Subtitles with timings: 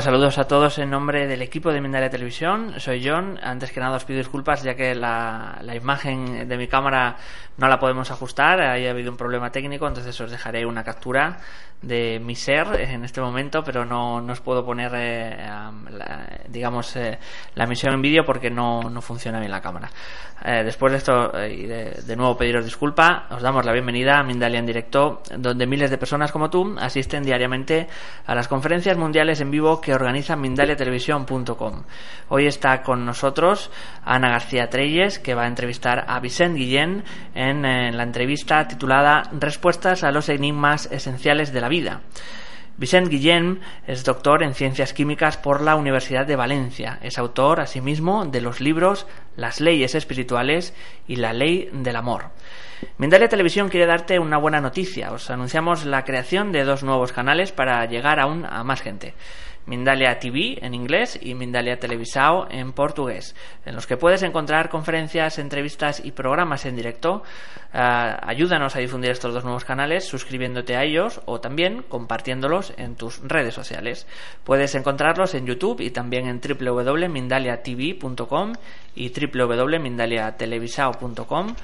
[0.00, 2.74] Saludos a todos en nombre del equipo de Mindalia Televisión.
[2.78, 3.38] Soy John.
[3.42, 7.16] Antes que nada os pido disculpas ya que la, imagen de mi cámara
[7.56, 8.60] no la podemos ajustar.
[8.60, 11.38] Ahí ha habido un problema técnico, entonces os dejaré una captura
[11.82, 15.36] de mi ser en este momento, pero no, no os puedo poner, eh,
[15.90, 17.18] la, digamos, eh,
[17.54, 19.90] la emisión en vídeo porque no, no, funciona bien la cámara.
[20.44, 24.22] Eh, después de esto, y de, de, nuevo pediros disculpa, os damos la bienvenida a
[24.22, 27.88] Mindalia en directo, donde miles de personas como tú asisten diariamente
[28.26, 31.84] a las conferencias mundiales en vivo que organiza mindaliatelevisión.com.
[32.28, 33.70] Hoy está con nosotros
[34.04, 37.04] Ana García Treyes, que va a entrevistar a Vicente Guillén
[37.36, 42.00] en, en la entrevista titulada Respuestas a los enigmas esenciales de la vida.
[42.78, 46.98] Vicente Guillén es doctor en Ciencias Químicas por la Universidad de Valencia.
[47.00, 49.06] Es autor, asimismo, de los libros
[49.36, 50.74] Las leyes espirituales
[51.06, 52.32] y La ley del amor.
[52.98, 55.12] Mindalia Televisión quiere darte una buena noticia.
[55.12, 59.14] Os anunciamos la creación de dos nuevos canales para llegar aún a más gente.
[59.66, 65.38] Mindalia TV en inglés y Mindalia Televisao en portugués, en los que puedes encontrar conferencias,
[65.38, 67.22] entrevistas y programas en directo.
[67.74, 72.94] Uh, ayúdanos a difundir estos dos nuevos canales suscribiéndote a ellos o también compartiéndolos en
[72.96, 74.06] tus redes sociales.
[74.44, 78.52] Puedes encontrarlos en YouTube y también en www.mindaliatv.com
[78.94, 81.54] y www.mindaliatelevisao.com.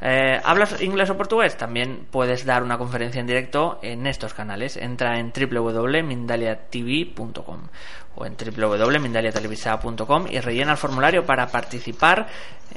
[0.00, 1.56] Eh, ¿Hablas inglés o portugués?
[1.56, 4.76] También puedes dar una conferencia en directo en estos canales.
[4.76, 7.68] Entra en www.mindaliatv.com
[8.16, 12.26] o en www.mindaliatelevisa.com y rellena el formulario para participar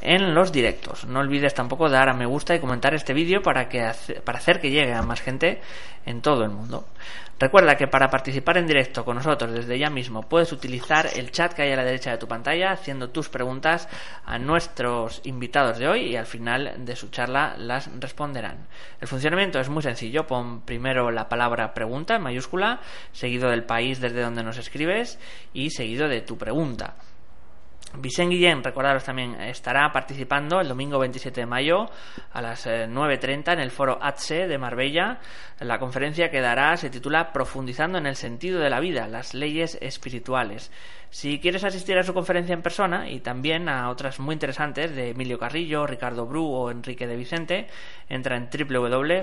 [0.01, 1.05] en los directos.
[1.05, 3.89] No olvides tampoco dar a me gusta y comentar este vídeo para, que,
[4.23, 5.61] para hacer que llegue a más gente
[6.05, 6.85] en todo el mundo.
[7.39, 11.53] Recuerda que para participar en directo con nosotros desde ya mismo puedes utilizar el chat
[11.53, 13.87] que hay a la derecha de tu pantalla haciendo tus preguntas
[14.25, 18.67] a nuestros invitados de hoy y al final de su charla las responderán.
[18.99, 20.27] El funcionamiento es muy sencillo.
[20.27, 22.81] Pon primero la palabra pregunta en mayúscula,
[23.13, 25.17] seguido del país desde donde nos escribes
[25.53, 26.95] y seguido de tu pregunta.
[27.97, 31.89] Vicente Guillén, recordaros también, estará participando el domingo 27 de mayo
[32.31, 35.19] a las 9.30 en el foro ATSE de Marbella.
[35.59, 39.77] La conferencia que dará se titula Profundizando en el sentido de la vida, las leyes
[39.81, 40.71] espirituales.
[41.11, 45.09] Si quieres asistir a su conferencia en persona y también a otras muy interesantes de
[45.09, 47.65] Emilio Carrillo, Ricardo Bru o Enrique de Vicente,
[48.07, 49.21] entra en www.foroh.com,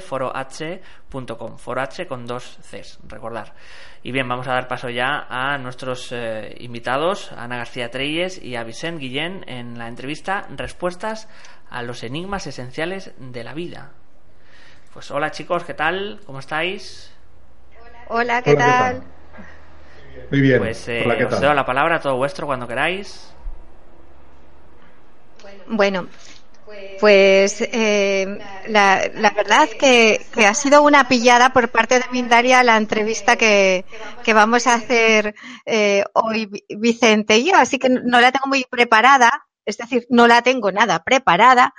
[1.58, 3.54] foro H con dos Cs, recordar.
[4.02, 8.55] Y bien, vamos a dar paso ya a nuestros eh, invitados, Ana García Treyes y
[8.56, 11.28] a Vicente Guillén, en la entrevista Respuestas
[11.70, 13.92] a los enigmas esenciales de la vida.
[14.92, 16.20] Pues hola chicos, ¿qué tal?
[16.24, 17.12] ¿Cómo estáis?
[18.08, 19.02] Hola, ¿qué tal?
[20.30, 20.58] Muy bien.
[20.58, 23.32] Pues eh, Hola, os doy la palabra, todo vuestro, cuando queráis.
[25.68, 26.06] Bueno,
[27.00, 28.38] pues eh,
[28.68, 33.84] la, verdad que, que, ha sido una pillada por parte de Mindaria la entrevista que,
[34.24, 35.34] que vamos a hacer
[35.64, 40.26] eh, hoy Vicente y yo, así que no la tengo muy preparada, es decir, no
[40.26, 41.74] la tengo nada preparada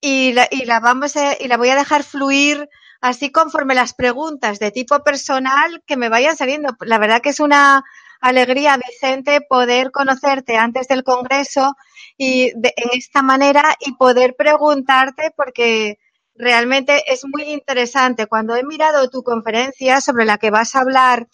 [0.00, 2.68] y la, y la vamos a, y la voy a dejar fluir
[3.00, 6.76] así conforme las preguntas de tipo personal que me vayan saliendo.
[6.80, 7.84] La verdad que es una
[8.20, 11.74] alegría, Vicente, poder conocerte antes del Congreso
[12.16, 15.98] y de, en esta manera y poder preguntarte porque
[16.34, 18.26] realmente es muy interesante.
[18.26, 21.28] Cuando he mirado tu conferencia sobre la que vas a hablar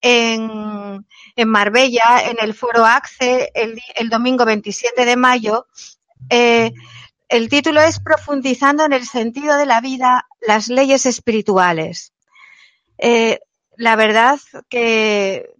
[0.00, 2.84] en, en Marbella, en el foro
[3.20, 5.66] el, el domingo 27 de mayo,
[6.30, 6.72] eh,
[7.28, 12.12] el título es Profundizando en el sentido de la vida, las leyes espirituales.
[12.98, 13.40] Eh,
[13.76, 15.53] la verdad que,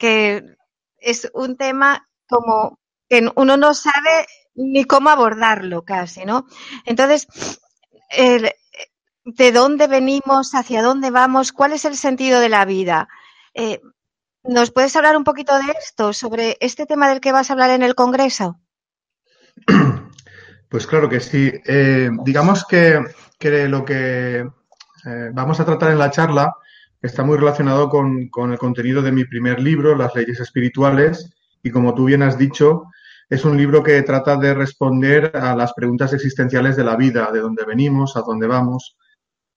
[0.00, 0.56] que,
[1.00, 2.78] es un tema como
[3.08, 6.46] que uno no sabe ni cómo abordarlo casi, ¿no?
[6.84, 7.26] Entonces,
[9.24, 10.54] ¿de dónde venimos?
[10.54, 11.52] ¿Hacia dónde vamos?
[11.52, 13.08] ¿Cuál es el sentido de la vida?
[13.54, 13.80] Eh,
[14.42, 17.70] ¿Nos puedes hablar un poquito de esto, sobre este tema del que vas a hablar
[17.70, 18.60] en el Congreso?
[20.68, 21.52] Pues claro que sí.
[21.66, 23.02] Eh, digamos que,
[23.40, 26.54] que, lo que eh, vamos a tratar en la charla
[27.02, 31.30] está muy relacionado con, con, el contenido de mi primer libro, Las leyes espirituales,
[31.62, 32.84] y como tú bien has dicho,
[33.30, 37.40] es un libro que trata de responder a las preguntas existenciales de la vida, de
[37.40, 38.96] dónde venimos, a dónde vamos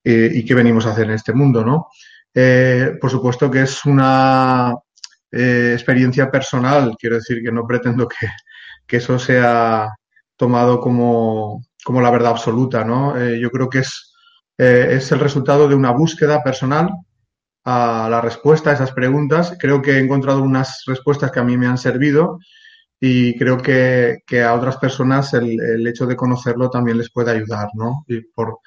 [0.04, 1.88] eh, y qué venimos a hacer en este mundo, ¿no?
[2.34, 4.76] Eh, por supuesto que es una
[5.32, 8.28] eh, experiencia personal, quiero decir que no pretendo que,
[8.86, 9.90] que eso sea
[10.38, 13.18] tomado como, como la verdad absoluta, ¿no?
[13.36, 14.14] Yo creo que es,
[14.58, 16.92] es el resultado de una búsqueda personal
[17.66, 19.56] a la respuesta a esas preguntas.
[19.60, 22.40] Creo que he encontrado unas respuestas que a mí me han servido
[23.00, 27.32] y creo que, que a otras personas el, el, hecho de conocerlo también les puede
[27.32, 28.06] ayudar, ¿no?
[28.08, 28.60] Y por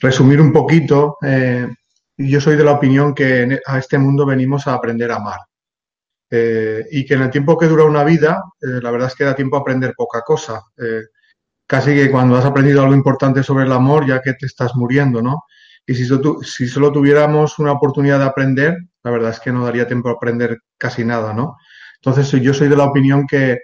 [0.00, 1.68] resumir un poquito, eh,
[2.16, 5.38] yo soy de la opinión que a este mundo venimos a aprender a amar.
[6.30, 9.24] Eh, y que en el tiempo que dura una vida, eh, la verdad es que
[9.24, 10.60] da tiempo a aprender poca cosa.
[11.66, 15.22] Casi que cuando has aprendido algo importante sobre el amor, ya que te estás muriendo,
[15.22, 15.44] ¿no?
[15.86, 20.08] Y si, solo tuviéramos una oportunidad de aprender, la verdad es que no daría tiempo
[20.08, 21.56] a aprender casi nada, ¿no?
[21.96, 23.58] Entonces yo soy de la opinión que,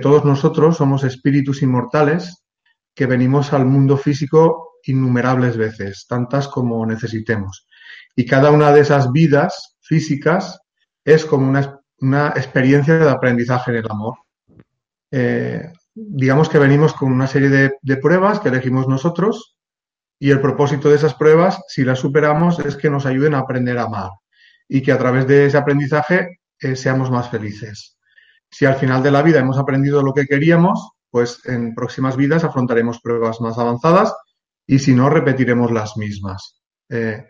[0.00, 2.42] todos nosotros somos espíritus inmortales
[2.94, 7.66] que venimos al mundo físico innumerables veces, tantas como necesitemos.
[8.16, 10.62] Y cada una de esas vidas físicas
[11.04, 11.46] es como
[11.98, 14.14] una, experiencia de aprendizaje en el amor.
[15.10, 17.50] Eh, digamos que venimos con una serie
[17.82, 19.56] de, pruebas que elegimos nosotros
[20.22, 23.76] y el propósito de esas pruebas, si las superamos, es que nos ayuden a aprender
[23.76, 24.10] a amar
[24.68, 27.98] y que a través de ese aprendizaje eh, seamos más felices.
[28.48, 32.44] Si al final de la vida hemos aprendido lo que queríamos, pues en próximas vidas
[32.44, 34.14] afrontaremos pruebas más avanzadas
[34.64, 36.62] y si no, repetiremos las mismas.
[36.88, 37.26] Eh,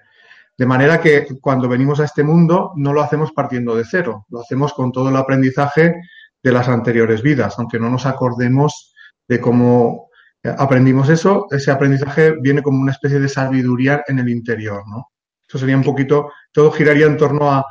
[0.58, 4.42] de manera que cuando venimos a este mundo no lo hacemos partiendo de cero, lo
[4.42, 5.94] hacemos con todo el aprendizaje
[6.42, 8.92] de las anteriores vidas, aunque no nos acordemos
[9.26, 10.10] de cómo
[10.44, 15.10] aprendimos eso, ese aprendizaje viene como una especie de sabiduría en el interior, ¿no?
[15.48, 17.64] Eso sería un poquito, todo giraría en torno a,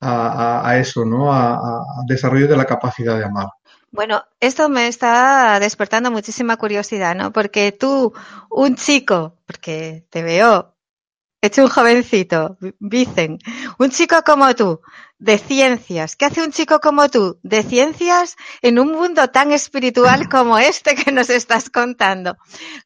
[0.00, 1.32] a, a eso, ¿no?
[1.32, 3.48] A, a, desarrollo de la capacidad de amar.
[3.90, 7.32] Bueno, esto me está despertando muchísima curiosidad, ¿no?
[7.32, 8.12] Porque tú,
[8.50, 10.74] un chico, porque te veo
[11.42, 13.38] hecho un jovencito, dicen,
[13.78, 14.80] un chico como tú,
[15.18, 16.14] de ciencias.
[16.14, 20.94] ¿Qué hace un chico como tú, de ciencias, en un mundo tan espiritual como este
[20.94, 22.38] que nos estás contando?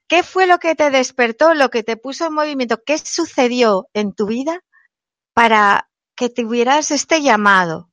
[0.09, 2.83] ¿Qué fue lo que te despertó, lo que te puso en movimiento?
[2.85, 4.61] ¿Qué sucedió en tu vida
[5.35, 7.91] para que tuvieras este llamado?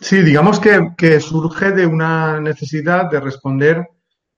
[0.00, 3.88] Sí, digamos que, que surge de una necesidad de responder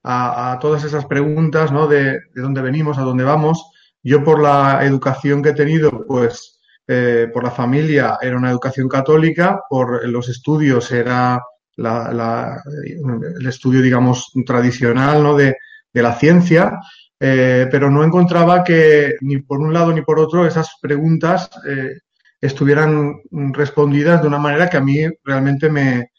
[0.02, 1.86] a, a todas esas preguntas, ¿no?
[1.86, 3.73] De, de dónde venimos, a dónde vamos
[4.04, 8.86] yo por la educación que he tenido, pues eh, por la familia era una educación
[8.86, 11.40] católica, por los estudios era
[11.76, 15.34] la, el estudio, digamos, tradicional ¿no?
[15.34, 15.56] de,
[15.92, 16.78] de la ciencia,
[17.18, 21.94] eh, pero no encontraba que ni por un lado ni por otro esas preguntas eh,
[22.38, 26.10] estuvieran respondidas de una manera que a mí realmente me,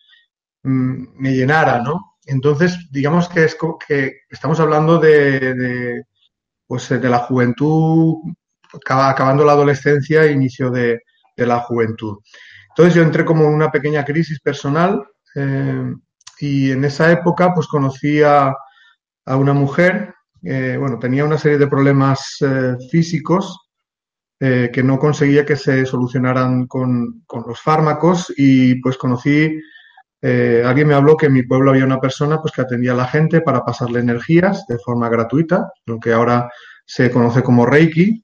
[0.63, 2.17] me llenara, ¿no?
[2.25, 3.55] Entonces, digamos que, es,
[3.87, 6.03] que estamos hablando de
[6.67, 8.15] pues de la juventud,
[8.85, 11.01] acabando la adolescencia inicio de,
[11.35, 12.17] de, la juventud.
[12.69, 15.93] Entonces yo entré como en una pequeña crisis personal eh,
[16.39, 18.53] y en esa época pues conocí a,
[19.27, 20.13] una mujer,
[20.43, 23.65] eh, bueno, tenía una serie de problemas eh, físicos
[24.39, 29.59] eh, que no conseguía que se solucionaran con, con los fármacos y pues conocí
[30.27, 32.95] eh, alguien me habló que en mi pueblo había una persona pues, que atendía a
[32.95, 36.49] la gente para pasarle energías de forma gratuita, lo que ahora
[36.83, 38.23] se conoce como Reiki.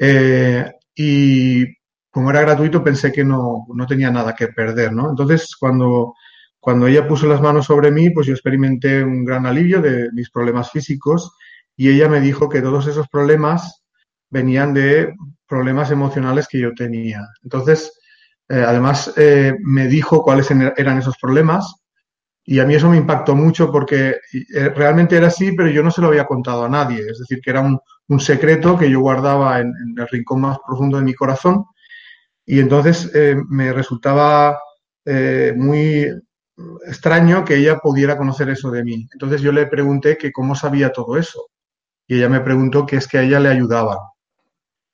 [0.00, 1.64] Eh, y
[2.10, 5.10] como era gratuito, pensé que no, no, tenía nada que perder, ¿no?
[5.10, 6.14] Entonces, cuando,
[6.58, 10.30] cuando ella puso las manos sobre mí, pues yo experimenté un gran alivio de mis
[10.30, 11.30] problemas físicos
[11.76, 13.84] y ella me dijo que todos esos problemas
[14.28, 15.14] venían de
[15.46, 17.28] problemas emocionales que yo tenía.
[17.44, 17.92] Entonces,
[18.48, 21.74] eh, además, eh, me dijo cuáles eran esos problemas
[22.44, 25.90] y a mí eso me impactó mucho porque eh, realmente era así, pero yo no
[25.90, 27.00] se lo había contado a nadie.
[27.00, 27.80] Es decir, que era un,
[28.20, 31.66] secreto que yo guardaba en, el rincón más profundo de mi corazón.
[32.46, 33.12] Y entonces
[33.50, 34.58] me resultaba
[35.56, 36.06] muy
[36.86, 39.06] extraño que ella pudiera conocer eso de mí.
[39.12, 41.48] Entonces yo le pregunté que cómo sabía todo eso.
[42.06, 43.98] Y ella me preguntó que es que a ella le ayudaba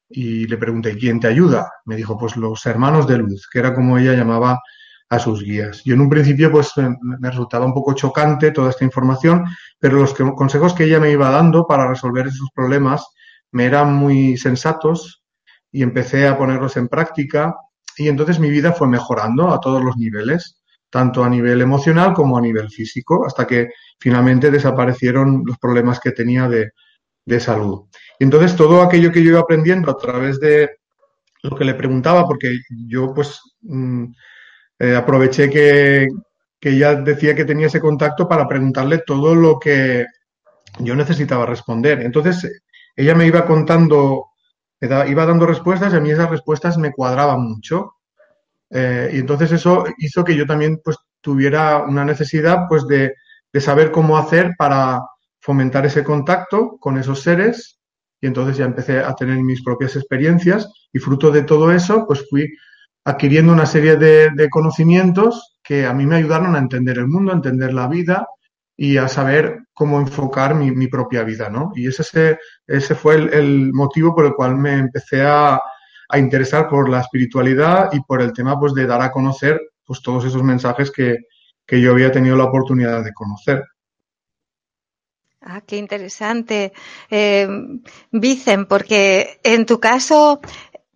[0.08, 1.70] y le pregunté, ¿quién te ayuda?
[1.84, 4.61] Me dijo, pues los hermanos de luz, que era como ella llamaba
[5.08, 5.82] a sus guías.
[5.84, 9.44] Yo en un principio pues me resultaba un poco chocante toda esta información,
[9.78, 13.06] pero los consejos que ella me iba dando para resolver esos problemas
[13.52, 15.23] me eran muy sensatos
[15.70, 17.54] y empecé a ponerlos en práctica
[17.96, 22.37] y entonces mi vida fue mejorando a todos los niveles, tanto a nivel emocional como
[22.37, 23.68] a nivel físico, hasta que
[24.00, 27.84] finalmente desaparecieron los problemas que tenía de salud.
[28.18, 30.71] Y entonces todo aquello que yo iba aprendiendo a través de
[31.42, 34.06] lo que le preguntaba, porque yo pues mmm,
[34.78, 36.09] eh, aproveché que,
[36.61, 40.06] que ella decía que tenía ese contacto para preguntarle todo lo que
[40.78, 42.00] yo necesitaba responder.
[42.02, 42.62] Entonces
[42.97, 44.26] ella me iba contando,
[44.80, 47.92] me iba dando respuestas y a mí esas respuestas me cuadraban mucho.
[48.71, 53.14] Eh, y entonces eso hizo que yo también pues tuviera una necesidad pues de,
[53.52, 55.00] de saber cómo hacer para
[55.40, 57.78] fomentar ese contacto con esos seres
[58.24, 62.24] y entonces ya empecé a tener mis propias experiencias y fruto de todo eso pues
[62.30, 62.50] fui
[63.04, 67.34] adquiriendo una serie de, conocimientos que a mí me ayudaron a entender el mundo, a
[67.34, 68.26] entender la vida
[68.78, 71.72] y a saber cómo enfocar mi, mi propia vida, ¿no?
[71.74, 75.60] Y ese, ese fue el, el, motivo por el cual me empecé a,
[76.08, 80.00] a, interesar por la espiritualidad y por el tema, pues, de dar a conocer pues
[80.00, 81.18] todos esos mensajes que,
[81.66, 83.62] que yo había tenido la oportunidad de conocer.
[85.46, 86.72] Ah, qué interesante,
[87.10, 87.46] eh,
[88.10, 90.40] Vicen, porque en tu caso,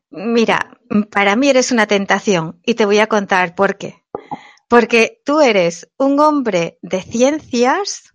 [0.08, 4.02] mira, para mí eres una tentación y te voy a contar por qué.
[4.66, 8.14] Porque tú eres un hombre de ciencias,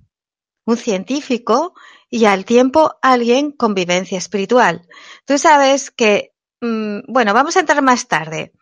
[0.65, 1.75] un científico
[2.09, 4.87] y al tiempo alguien con vivencia espiritual.
[5.25, 6.32] Tú sabes que
[7.07, 8.53] bueno, vamos a entrar más tarde,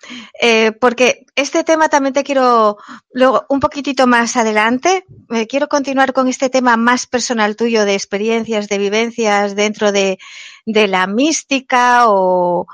[0.42, 2.78] eh, porque este tema también te quiero,
[3.14, 7.94] luego un poquitito más adelante, eh, quiero continuar con este tema más personal tuyo de
[7.94, 10.18] experiencias, de vivencias dentro de,
[10.66, 12.66] la mística o,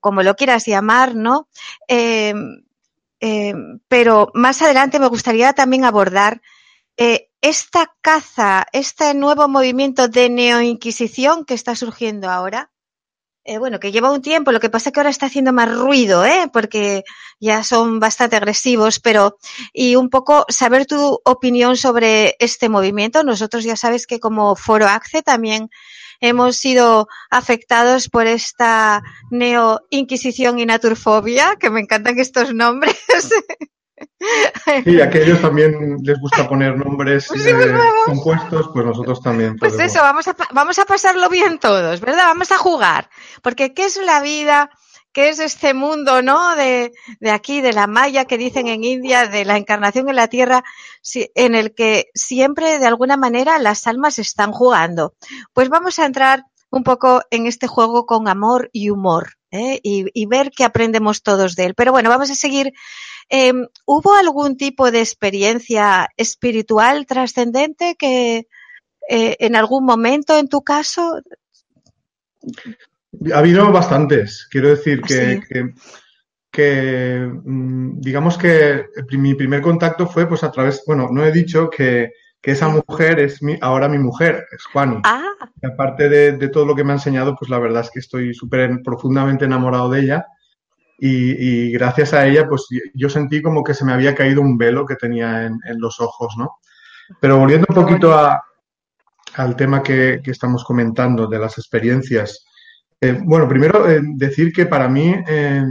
[0.00, 1.48] como lo quieras llamar, ¿no?
[1.86, 2.64] Em,
[3.20, 6.40] em, pero más adelante me gustaría también abordar
[6.96, 12.71] eh, esta caza, este nuevo movimiento de neoinquisición que está surgiendo ahora
[13.44, 15.74] eh, bueno, que lleva un tiempo, lo que pasa es que ahora está haciendo más
[15.74, 16.48] ruido, ¿eh?
[16.52, 17.02] porque
[17.40, 19.36] ya son bastante agresivos, pero
[19.72, 23.24] y un poco saber tu opinión sobre este movimiento.
[23.24, 25.70] Nosotros ya sabes que como Foro ACCE también
[26.20, 32.96] hemos sido afectados por esta neo-inquisición y naturfobia, que me encantan estos nombres.
[34.66, 37.74] A aquellos también les gusta poner nombres pues eh,
[38.06, 39.56] compuestos, pues nosotros también.
[39.56, 42.26] Pues eso, vamos a, vamos a pasarlo bien todos, ¿verdad?
[42.26, 43.08] Vamos a jugar.
[43.42, 44.70] Porque ¿qué es la vida?
[45.12, 46.56] ¿Qué es este mundo, no?
[46.56, 50.28] De, de aquí, de la Maya que dicen en India, de la encarnación en la
[50.28, 50.64] Tierra,
[51.34, 55.14] en el que siempre, de alguna manera, las almas están jugando.
[55.52, 59.34] Pues vamos a entrar un poco en este juego con amor y humor.
[59.50, 59.80] ¿eh?
[59.82, 61.74] Y, y, ver qué aprendemos todos de él.
[61.74, 62.72] Pero bueno, vamos a seguir
[63.28, 68.46] Em, ¿Hubo algún tipo de experiencia espiritual trascendente que
[69.08, 71.20] eh, en algún momento, en tu caso?
[73.32, 74.46] Ha habido bastantes.
[74.50, 75.42] Quiero decir que,
[76.50, 81.70] que, mm, digamos que mi primer contacto fue pues a través, bueno, no he dicho
[81.70, 82.10] que,
[82.44, 85.00] esa mujer es mi, ahora mi mujer, es Juani.
[85.04, 85.30] Ah.
[85.62, 88.34] aparte de, de, todo lo que me ha enseñado, pues la verdad es que estoy
[88.34, 90.26] súper profundamente enamorado de ella
[91.04, 94.86] y, gracias a ella, pues yo sentí como que se me había caído un velo
[94.86, 96.58] que tenía en, los ojos, ¿no?
[97.20, 98.14] Pero volviendo un poquito
[99.34, 102.46] al tema que, estamos comentando de las experiencias.
[103.00, 105.64] Eh, bueno, primero eh, decir que para mí eh,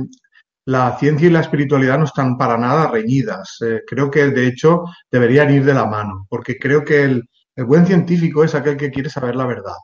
[0.65, 3.57] la ciencia y la espiritualidad no están para nada reñidas.
[3.87, 7.85] creo que de hecho deberían ir de la mano, porque creo que el, el buen
[7.85, 9.77] científico es aquel que quiere saber la verdad.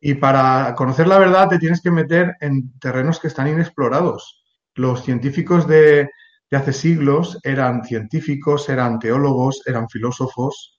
[0.00, 4.37] Y para conocer la verdad te tienes que meter en terrenos que están inexplorados
[4.78, 6.08] los científicos de,
[6.50, 10.78] hace siglos eran científicos, eran teólogos, eran filósofos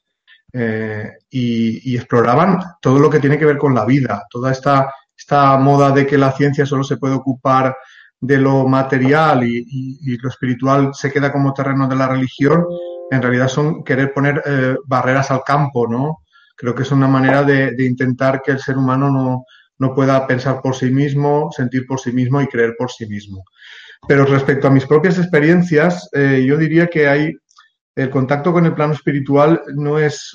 [0.52, 4.92] eh, y, exploraban todo lo que tiene que ver con la vida, toda esta,
[5.60, 7.76] moda de que la ciencia solo se puede ocupar
[8.20, 12.66] de lo material y, lo espiritual se queda como terreno de la religión,
[13.12, 16.20] en realidad son querer poner eh, barreras al campo, ¿no?
[16.56, 19.46] Creo que es una manera de, de intentar que el ser humano no,
[19.78, 23.44] no, pueda pensar por sí mismo, sentir por sí mismo y creer por sí mismo.
[24.08, 27.34] Pero respecto a mis propias experiencias, eh, yo diría que hay
[27.96, 30.32] el contacto con el plano espiritual no es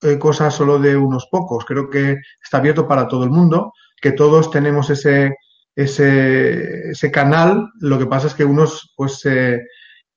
[0.00, 1.64] eh, cosa solo de unos pocos.
[1.64, 5.36] Creo que está abierto para todo el mundo, que todos tenemos ese,
[5.76, 7.70] ese, canal.
[7.80, 9.60] Lo que pasa es que unos pues se,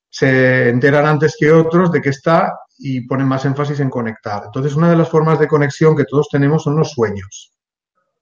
[0.09, 4.43] se enteran antes que otros de que está y ponen más énfasis en conectar.
[4.45, 7.51] Entonces, una de las formas de conexión que todos tenemos son los sueños.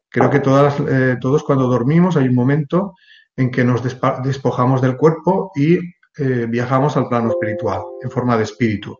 [0.09, 2.93] Creo que todas, eh, todos cuando dormimos hay un momento
[3.35, 3.81] en que nos
[4.23, 5.79] despojamos del cuerpo y
[6.17, 8.99] eh, viajamos al plano espiritual en forma de espíritu.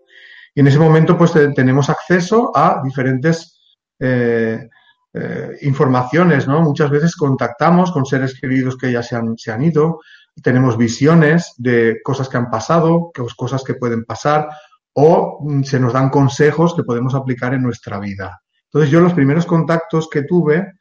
[0.55, 4.67] Y en ese momento pues tenemos acceso a diferentes eh,
[5.13, 6.61] eh, informaciones, ¿no?
[6.61, 9.99] Muchas veces contactamos con seres queridos que ya se han, se han ido,
[10.41, 14.49] tenemos visiones de cosas que han pasado, cosas que pueden pasar,
[14.93, 18.41] o mm, se nos dan consejos que podemos aplicar en nuestra vida.
[18.65, 20.73] Entonces yo los primeros contactos que tuve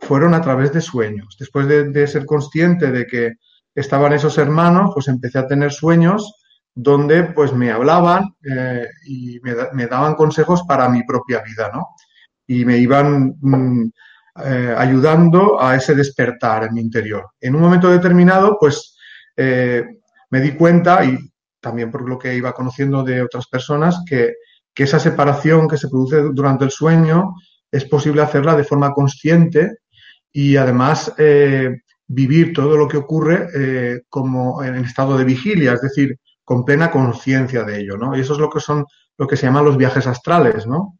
[0.00, 1.36] fueron a través de sueños.
[1.38, 3.32] Después de, ser consciente de que
[3.74, 6.34] estaban esos hermanos, pues empecé a tener sueños
[6.74, 11.88] donde pues me hablaban eh, y me, daban consejos para mi propia vida, ¿no?
[12.46, 13.90] Y me iban mm,
[14.44, 17.30] eh, ayudando a ese despertar en mi interior.
[17.40, 18.96] En un momento determinado, pues
[19.36, 19.84] eh,
[20.30, 21.18] me di cuenta, y
[21.60, 24.34] también por lo que iba conociendo de otras personas, que,
[24.72, 27.34] que esa separación que se produce durante el sueño
[27.70, 29.78] es posible hacerla de forma consciente
[30.32, 35.82] y además eh, vivir todo lo que ocurre eh, como en estado de vigilia, es
[35.82, 38.16] decir, con plena conciencia de ello, ¿no?
[38.16, 38.86] Y eso es lo que son
[39.18, 40.98] lo que se llaman los viajes astrales, ¿no?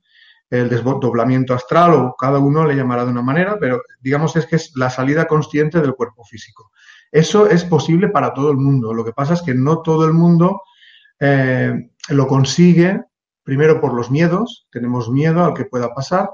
[0.51, 4.57] El desdoblamiento astral o cada uno le llamará de una manera, pero digamos es que
[4.57, 6.71] es la salida consciente del cuerpo físico.
[7.13, 8.93] Eso es posible para todo el mundo.
[8.93, 10.63] Lo que pasa es que no todo el mundo
[11.21, 13.03] eh, lo consigue
[13.43, 16.29] primero por los miedos, tenemos miedo al que pueda pasar,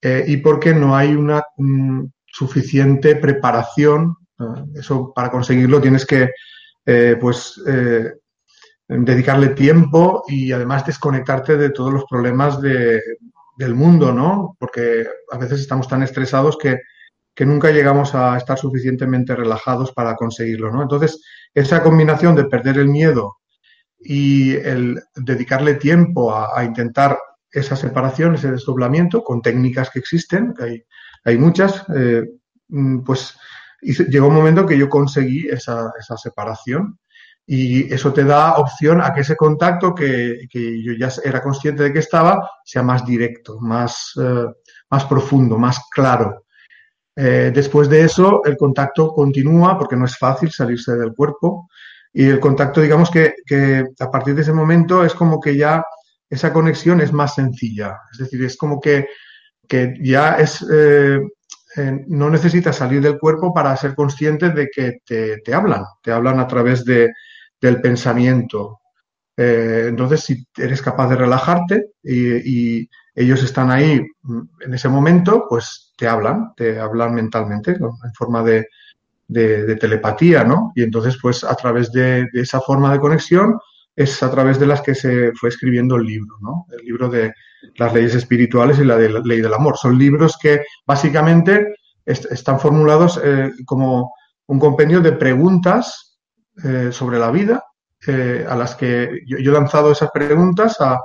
[0.00, 1.42] eh, y porque no hay una
[2.26, 4.16] suficiente preparación.
[4.74, 6.30] eso para conseguirlo tienes que
[7.20, 7.60] pues
[8.88, 14.56] dedicarle tiempo y además desconectarte de todos los problemas del mundo, ¿no?
[14.58, 16.78] Porque a veces estamos tan estresados que,
[17.44, 20.82] nunca llegamos a estar suficientemente relajados para conseguirlo, ¿no?
[20.82, 21.22] Entonces,
[21.54, 23.36] esa combinación de perder el miedo
[24.00, 27.16] y el dedicarle tiempo a, intentar
[27.50, 30.82] esa separación, ese desdoblamiento, con técnicas que existen, que hay,
[31.24, 32.24] hay muchas, eh,
[32.68, 33.36] mm, pues
[33.80, 36.98] llegó un momento que yo conseguí esa, esa separación
[37.50, 41.92] y eso te da opción a que ese contacto que, yo ya era consciente de
[41.92, 44.46] que estaba sea más directo, más, eh,
[44.90, 46.44] más profundo, más claro.
[47.16, 51.70] Eh, después de eso, el contacto continúa porque no es fácil salirse del cuerpo
[52.12, 53.32] y el contacto, digamos que,
[53.98, 55.82] a partir de ese momento es como que ya
[56.30, 57.98] esa conexión es más sencilla.
[58.12, 59.06] Es decir, es como que,
[60.00, 61.20] ya es, eh,
[62.06, 66.40] no necesitas salir del cuerpo para ser consciente de que te, te hablan, te hablan
[66.40, 67.10] a través de,
[67.60, 68.80] del pensamiento.
[69.36, 75.46] Eh, entonces, si eres capaz de relajarte y, ellos están ahí mm, en ese momento,
[75.48, 78.66] pues te hablan, te hablan mentalmente, en forma de,
[79.28, 80.72] telepatía, ¿no?
[80.74, 83.58] Y entonces, pues a través de, esa forma de conexión
[83.98, 86.66] es a través de las que se fue escribiendo el libro, ¿no?
[86.70, 87.34] El libro de
[87.78, 89.76] las leyes espirituales y la de la ley del amor.
[89.76, 91.74] Son libros que básicamente
[92.06, 94.12] están formulados eh, como
[94.46, 96.16] un compendio de preguntas
[96.62, 97.64] eh, sobre la vida,
[98.06, 101.00] eh, a las que yo, he lanzado esas preguntas a,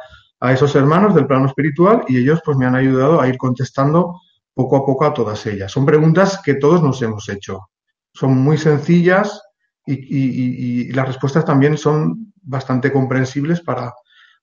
[0.52, 4.20] esos hermanos del plano espiritual y ellos pues me han ayudado a ir contestando
[4.54, 5.72] poco a poco a todas ellas.
[5.72, 7.70] Son preguntas que todos nos hemos hecho.
[8.14, 9.42] Son muy sencillas
[9.86, 13.94] y, las respuestas también son bastante comprensibles para,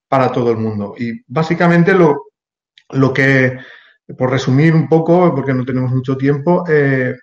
[0.08, 0.94] para todo el mundo.
[0.98, 2.30] Y básicamente lo,
[2.90, 3.58] lo que,
[4.16, 7.14] por resumir un poco, porque no tenemos mucho tiempo, eh,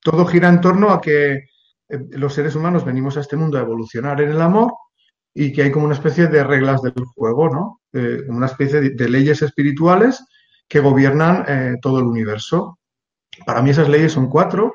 [0.00, 3.62] todo gira en torno a que eh, los seres humanos venimos a este mundo a
[3.62, 4.72] evolucionar en el amor
[5.32, 7.80] y que hay como una especie de reglas del juego, ¿no?
[7.92, 10.24] Eh, una especie de, leyes espirituales
[10.68, 12.78] que gobiernan todo el universo.
[13.44, 14.72] Para mí esas leyes son cuatro.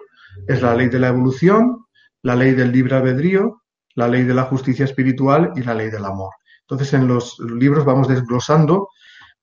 [0.47, 1.85] Es la ley de la evolución,
[2.21, 3.63] la ley del libre albedrío,
[3.99, 6.33] la ley de la justicia espiritual y la ley del amor.
[6.61, 8.89] Entonces, en los libros vamos desglosando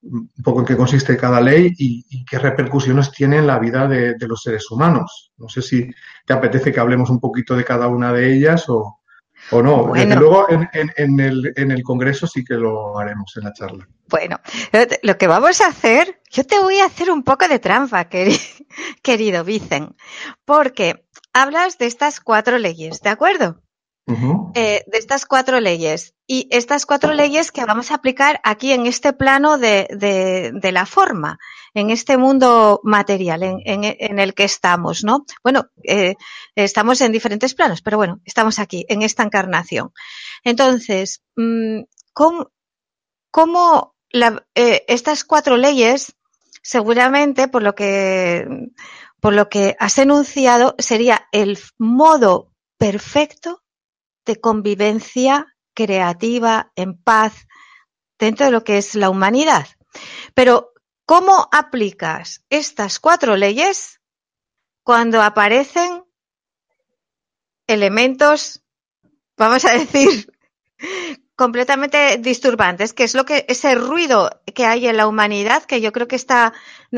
[0.03, 4.15] un poco en qué consiste cada ley y, qué repercusiones tiene en la vida de,
[4.21, 5.33] los seres humanos.
[5.37, 5.91] No sé si
[6.25, 9.01] te apetece que hablemos un poquito de cada una de ellas o,
[9.53, 9.93] no.
[9.95, 13.89] luego en, el, Congreso sí que lo haremos en la charla.
[14.09, 14.39] Bueno,
[15.03, 18.09] lo que vamos a hacer, yo te voy a hacer un poco de trampa,
[19.03, 19.97] querido Vicen,
[20.45, 23.63] porque hablas de estas cuatro leyes, ¿de acuerdo?
[24.09, 26.15] Eh, de estas cuatro leyes.
[26.29, 31.39] Y estas cuatro leyes que vamos a aplicar aquí en este plano de, la forma,
[31.75, 35.25] en este mundo material en, el que estamos, ¿no?
[35.43, 36.15] Bueno, eh,
[36.55, 39.93] estamos en diferentes planos, pero bueno, estamos aquí, en esta encarnación.
[40.45, 42.53] Entonces, mm, ¿cómo,
[44.55, 46.15] eh, estas cuatro leyes,
[46.63, 48.47] seguramente, por lo que,
[49.21, 53.63] por lo que has enunciado, sería el modo perfecto
[54.27, 57.47] de convivencia creativa, en paz,
[58.19, 59.67] dentro de lo que es la humanidad.
[60.35, 60.73] Pero,
[61.07, 64.01] ¿cómo aplicas estas cuatro leyes
[64.83, 66.05] cuando aparecen
[67.67, 68.63] elementos,
[69.37, 70.33] vamos a decir,
[71.37, 75.93] completamente disturbantes, que es lo que ese ruido que hay en la humanidad, que yo
[75.93, 76.55] creo que está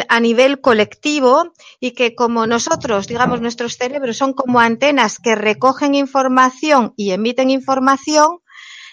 [0.08, 5.94] a nivel colectivo y que como nosotros, digamos, nuestros cerebros son como antenas que recogen
[5.94, 8.40] información y emiten información,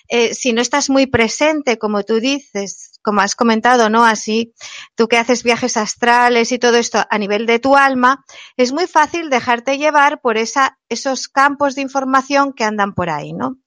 [0.07, 4.05] eh, si no estás muy presente, como tú dices, como has comentado, ¿no?
[4.05, 4.53] Así,
[4.95, 8.23] tú que haces viajes astrales y todo esto a nivel de tu alma,
[8.57, 13.33] es muy fácil dejarte llevar por esa, esos campos de información que andan por ahí,
[13.33, 13.57] ¿no?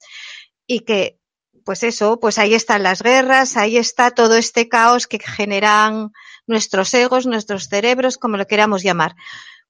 [0.66, 1.18] Y que
[1.64, 6.12] pues eso, pues ahí están las guerras, ahí está todo este caos que generan
[6.48, 9.14] nuestros egos, nuestros cerebros, como lo queramos llamar.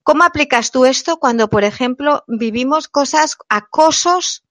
[0.03, 4.43] ¿Cómo aplicas tú esto cuando, por ejemplo, vivimos cosas, acosos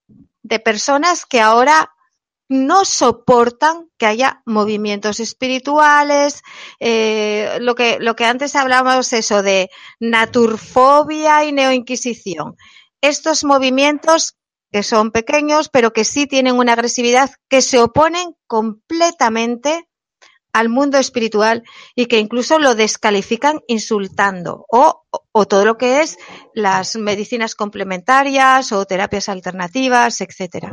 [0.43, 1.91] de personas que ahora
[2.49, 6.43] no soportan que haya movimientos espirituales,
[6.81, 9.69] eh, lo, que, lo que antes hablábamos eso de
[10.01, 12.57] naturfobia y neoinquisición.
[13.01, 14.37] Estos movimientos
[14.73, 19.89] que son pequeños, pero que sí tienen una agresividad que se oponen completamente
[20.59, 21.63] al mundo espiritual
[21.95, 25.05] y que incluso lo descalifican insultando o,
[25.49, 26.19] todo lo que es
[26.53, 30.73] las medicinas complementarias o terapias alternativas, etcétera.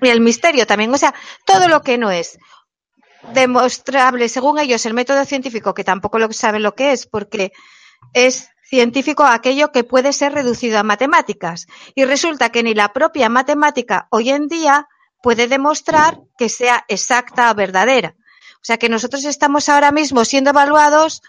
[0.00, 0.92] y el misterio también.
[0.92, 2.38] O sea, todo lo que no es
[3.34, 7.52] demostrable, según ellos, el método científico, que tampoco lo saben lo que es, porque
[8.14, 11.66] es científico aquello que puede ser reducido a matemáticas.
[11.94, 14.88] Y resulta que ni la propia matemática hoy en día
[15.22, 18.14] puede demostrar que sea exacta o verdadera.
[18.68, 21.22] O sea que nosotros estamos ahora mismo siendo evaluados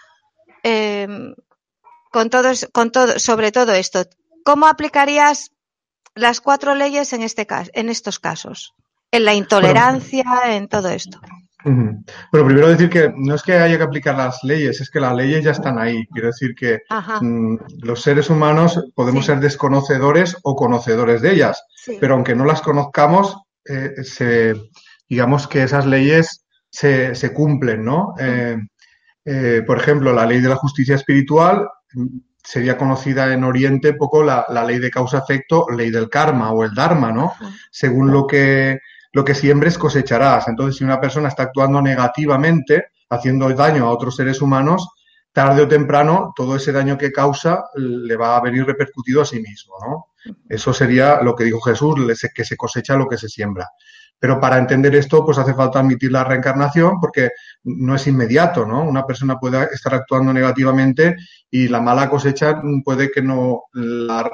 [0.62, 1.08] eh,
[2.12, 4.04] con todos, con todo, sobre todo esto.
[4.44, 5.50] ¿Cómo aplicarías
[6.14, 8.74] las cuatro leyes en este caso, en estos casos?
[9.10, 11.18] En la intolerancia, en todo esto.
[11.64, 15.14] Bueno, primero decir que no es que haya que aplicar las leyes, es que las
[15.14, 16.06] leyes ya están ahí.
[16.08, 16.80] Quiero decir que
[17.22, 21.64] mm, los seres humanos podemos ser desconocedores o conocedores de ellas,
[22.00, 24.56] pero aunque no las conozcamos, eh, se,
[25.08, 28.14] digamos que esas leyes se, se cumplen, ¿no?
[28.18, 28.56] Eh,
[29.24, 31.68] eh, por ejemplo, la ley de la justicia espiritual
[32.42, 36.74] sería conocida en Oriente poco la, la ley de causa-efecto, ley del karma o el
[36.74, 37.34] dharma, ¿no?
[37.70, 38.78] Según lo que
[39.12, 40.48] lo que siembres cosecharás.
[40.48, 44.88] Entonces, si una persona está actuando negativamente, haciendo daño a otros seres humanos,
[45.32, 49.40] tarde o temprano todo ese daño que causa le va a venir repercutido a sí
[49.40, 50.06] mismo, ¿no?
[50.48, 51.96] Eso sería lo que dijo Jesús,
[52.34, 53.68] que se cosecha lo que se siembra.
[54.20, 57.30] Pero para entender esto, pues hace falta admitir la reencarnación porque
[57.64, 58.84] no es inmediato, ¿no?
[58.84, 61.16] Una persona puede estar actuando negativamente
[61.50, 64.30] y la mala cosecha puede que no la,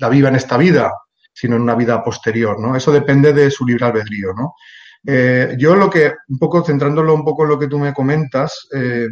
[0.00, 0.92] la viva en esta vida,
[1.32, 2.74] sino en una vida posterior, ¿no?
[2.74, 4.54] Eso depende de su libre albedrío, ¿no?
[5.06, 8.66] Eh, yo lo que, un poco centrándolo un poco en lo que tú me comentas,
[8.74, 9.06] eh,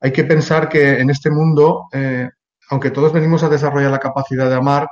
[0.00, 2.28] hay que pensar que en este mundo, eh,
[2.70, 4.88] aunque todos venimos a desarrollar la capacidad de amar,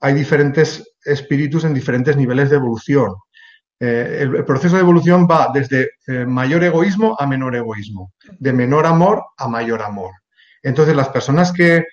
[0.00, 3.14] hay diferentes espíritus en diferentes niveles de evolución.
[3.78, 5.90] El, proceso de evolución va desde
[6.26, 10.12] mayor egoísmo a menor egoísmo, de menor amor a mayor amor.
[10.62, 11.84] Entonces, las personas que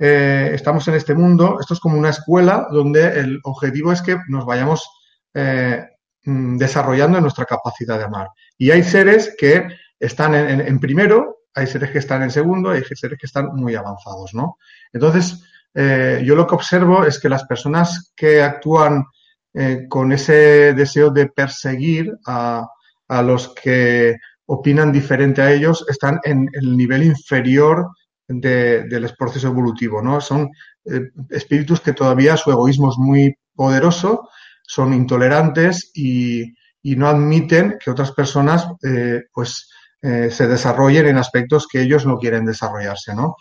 [0.00, 4.16] eh, estamos en este mundo, esto es como una escuela donde el objetivo es que
[4.28, 4.88] nos vayamos
[5.34, 5.84] eh,
[6.24, 8.28] mm, desarrollando en nuestra capacidad de amar.
[8.56, 9.66] Y hay seres que
[9.98, 14.34] están en, primero, hay seres que están en segundo, hay seres que están muy avanzados,
[14.34, 14.58] ¿no?
[14.92, 19.04] Entonces, eh, yo lo que observo es que las personas que actúan
[19.88, 22.66] con ese deseo de perseguir a,
[23.08, 24.16] a los que
[24.46, 27.90] opinan diferente a ellos están en el nivel inferior
[28.28, 30.20] del proceso evolutivo, ¿no?
[30.20, 30.50] Son
[30.84, 34.28] eh, espíritus que todavía su egoísmo es muy poderoso,
[34.62, 36.54] son intolerantes y,
[36.96, 39.68] no admiten que otras personas eh, pues
[40.00, 43.36] eh, se desarrollen en aspectos que ellos no quieren desarrollarse, ¿no?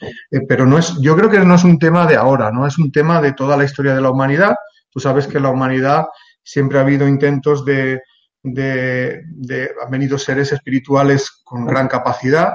[0.49, 2.67] pero no es, yo creo que no es un tema de ahora, ¿no?
[2.67, 4.53] Es un tema de toda la historia de la humanidad.
[4.97, 6.07] Tú sabes que en la humanidad
[6.41, 8.01] siempre ha habido intentos de,
[8.43, 12.53] han venido seres espirituales con gran capacidad,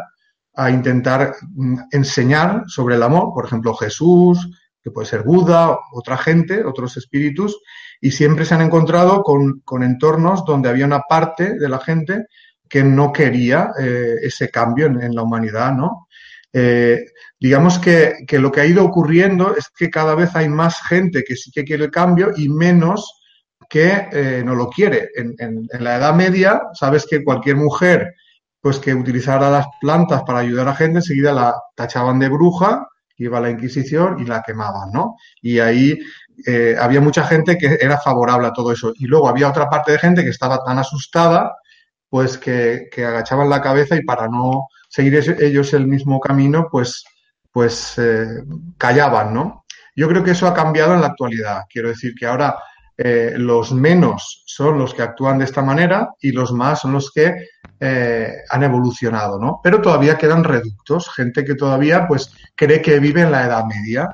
[0.53, 4.51] a intentar mm, enseñar sobre el amor, por ejemplo Jesús,
[4.83, 7.61] que puede ser Buda, otra gente, otros espíritus,
[8.01, 12.27] y siempre se han encontrado con, entornos donde había una parte de la gente
[12.69, 16.09] que no quería eh, ese cambio en, la humanidad, ¿no?
[16.53, 17.05] Eh,
[17.43, 21.35] digamos que, lo que ha ido ocurriendo es que cada vez hay más gente que
[21.35, 23.21] sí que quiere el cambio y menos
[23.69, 25.09] que eh, no lo quiere.
[25.17, 28.15] En, en, la Edad Media, sabes que cualquier mujer
[28.61, 33.39] pues que utilizara las plantas para ayudar a gente, enseguida la tachaban de bruja, iba
[33.39, 35.17] a la Inquisición y la quemaban, ¿no?
[35.41, 35.99] Y ahí
[36.47, 38.93] eh, había mucha gente que era favorable a todo eso.
[38.95, 41.57] Y luego había otra parte de gente que estaba tan asustada,
[42.09, 47.03] pues que, agachaban la cabeza y para no seguir ellos el mismo camino, pues,
[47.53, 48.43] pues eh,
[48.79, 49.65] callaban, ¿no?
[49.95, 51.65] Yo creo que eso ha cambiado en la actualidad.
[51.69, 52.57] Quiero decir que ahora
[52.97, 57.13] eh, los menos son los que actúan de esta manera y los más son los
[57.13, 59.61] que eh, han evolucionado, ¿no?
[59.63, 64.11] Pero todavía quedan reductos, gente que todavía pues cree que vive en la Edad Media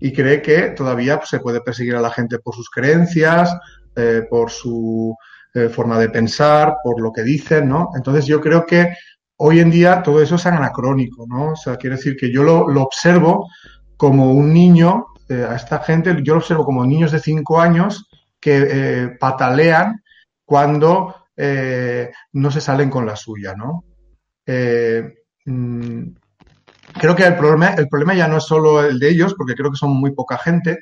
[0.00, 3.56] y cree que todavía pues, se puede perseguir a la gente por sus creencias,
[4.30, 5.14] por su
[5.70, 7.90] forma de pensar, por lo que dicen, ¿no?
[7.94, 8.96] Entonces yo creo que
[9.36, 11.52] hoy en día todo eso es anacrónico, ¿no?
[11.52, 13.48] O sea, quiere decir que yo lo, lo observo
[13.96, 19.16] como un niño, a esta gente, yo lo observo como niños de cinco años que
[19.18, 20.02] patalean
[20.44, 23.84] cuando eh, no se salen con la suya, ¿no?
[24.44, 25.02] Eh,
[25.46, 26.02] mm,
[27.00, 29.70] creo que el problema, el problema ya no es solo el de ellos, porque creo
[29.70, 30.80] que son muy poca gente.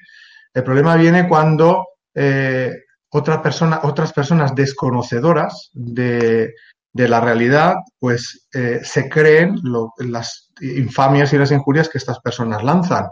[0.53, 3.39] El problema viene cuando eh, otras
[4.13, 6.55] personas desconocedoras de,
[6.95, 8.49] la realidad, pues
[8.83, 9.55] se creen
[9.99, 13.07] las infamias y las injurias que estas personas lanzan.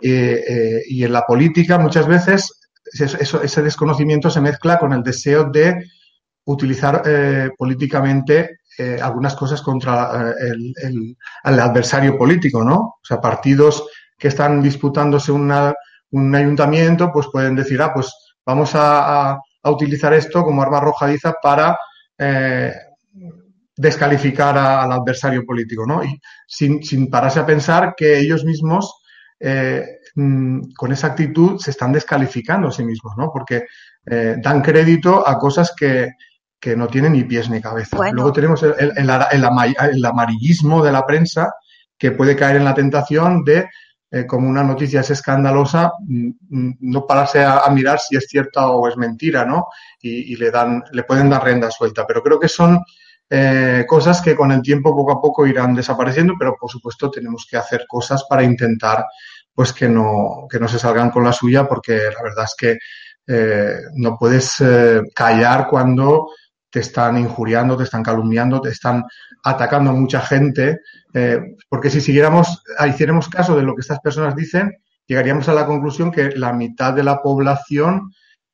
[0.00, 2.58] y en la política muchas veces
[2.92, 5.84] ese desconocimiento se mezcla con el deseo de
[6.44, 10.52] utilizar eh, políticamente eh, algunas cosas contra eh,
[10.82, 11.16] el,
[11.60, 12.76] adversario político, ¿no?
[12.76, 18.12] O sea, partidos que están disputándose un ayuntamiento, pues pueden decir, ah, pues
[18.46, 21.76] vamos a, a utilizar esto como arma arrojadiza para
[22.16, 22.72] eh,
[23.78, 26.02] descalificar al adversario político, ¿no?
[26.02, 29.02] Y sin, sin, pararse a pensar que ellos mismos
[29.38, 29.84] eh,
[30.16, 33.30] mm, con esa actitud se están descalificando a sí mismos, ¿no?
[33.32, 33.66] Porque
[34.04, 36.10] eh, dan crédito a cosas que,
[36.58, 37.96] que, no tienen ni pies ni cabeza.
[38.10, 41.52] Luego tenemos el, el, el, amarillismo de la prensa
[41.96, 43.68] que puede caer en la tentación de
[44.10, 48.70] eh, como una noticia es escandalosa, mm, mm, no pararse a, mirar si es cierta
[48.70, 49.66] o es mentira, ¿no?
[50.02, 52.04] Y, y, le dan, le pueden dar rienda suelta.
[52.08, 52.82] Pero creo que son
[53.30, 57.46] eh, cosas que con el tiempo poco a poco irán desapareciendo, pero por supuesto tenemos
[57.48, 59.04] que hacer cosas para intentar
[59.58, 62.78] pues que no, que no se salgan con la suya, porque la verdad es que
[63.26, 66.28] eh, no puedes eh, callar cuando
[66.70, 69.04] te están injuriando, te están calumniando, te están
[69.42, 70.80] atacando mucha gente,
[71.12, 75.66] eh, porque si siguiéramos, hiciéramos caso de lo que estas personas dicen, llegaríamos a la
[75.66, 78.12] conclusión que la mitad de la población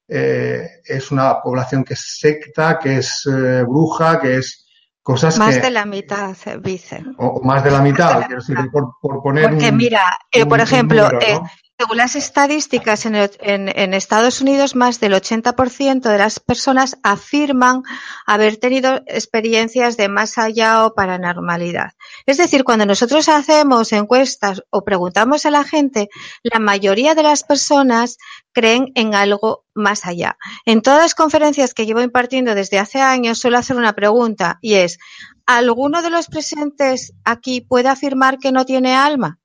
[0.08, 3.28] eh, es una población que es secta, que es
[3.66, 4.63] bruja, que es
[5.04, 7.04] cosas más de la mitad, dice.
[7.18, 11.08] O, más de la mitad, quiero decir, por, por poner Porque mira, eh, por ejemplo,
[11.20, 11.38] eh,
[11.85, 17.83] según las estadísticas en, Estados Unidos, más del 80% de las personas afirman
[18.25, 21.92] haber tenido experiencias de más allá o paranormalidad.
[22.25, 26.09] Es decir, cuando nosotros hacemos encuestas o preguntamos a la gente,
[26.42, 28.16] la mayoría de las personas
[28.55, 30.38] creen en algo más allá.
[30.64, 34.77] En todas las conferencias que llevo impartiendo desde hace años suelo hacer una pregunta y
[34.77, 34.97] es,
[35.44, 39.38] ¿alguno de los presentes aquí puede afirmar que no tiene alma?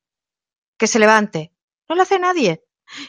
[0.77, 1.51] Que se levante.
[1.89, 2.63] No lo hace nadie.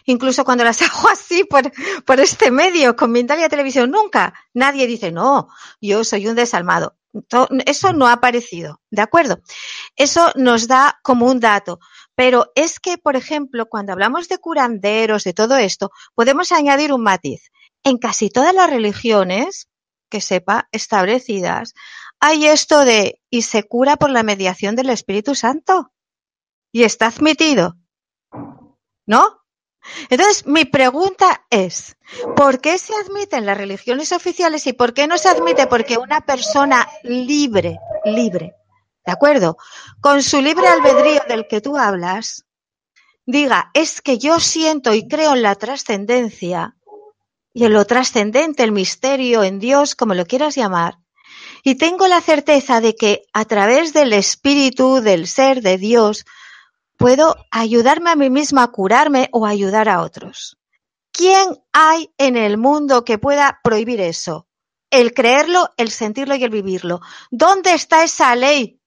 [0.07, 1.71] Incluso cuando las hago así por,
[2.05, 5.49] por este medio, con Mindalia Televisión, nunca nadie dice, no,
[5.81, 6.97] yo soy un desalmado.
[7.67, 9.41] Eso no ha aparecido, ¿de acuerdo?
[9.97, 11.81] Eso nos da como un dato.
[12.15, 17.03] Pero es que, por ejemplo, cuando hablamos de curanderos, de todo esto, podemos añadir un
[17.03, 17.51] matiz.
[17.83, 19.69] En casi todas las religiones,
[20.09, 21.75] que sepa, establecidas,
[22.21, 25.93] hay esto de y se cura por la mediación del Espíritu Santo.
[26.73, 27.80] Y está admitido.
[29.11, 29.43] ¿No?
[30.09, 31.97] Entonces, mi pregunta es,
[32.37, 35.67] ¿por qué se admiten las religiones oficiales y por qué no se admite?
[35.67, 38.55] Porque una persona libre, libre,
[39.05, 39.57] ¿de acuerdo?
[40.01, 42.45] Con su libre albedrío del que tú hablas,
[43.27, 46.77] diga, es que yo siento y creo en la trascendencia
[47.53, 50.99] y en lo trascendente, el misterio, en Dios, como lo quieras llamar,
[51.65, 56.27] y tengo la certeza de que a través del espíritu, del ser de Dios,
[57.01, 60.59] puedo ayudarme a mí misma a curarme o ayudar a otros.
[61.11, 64.47] ¿Quién hay en el mundo que pueda prohibir eso?
[64.91, 67.01] El creerlo, el sentirlo y el vivirlo.
[67.31, 68.83] ¿Dónde está esa ley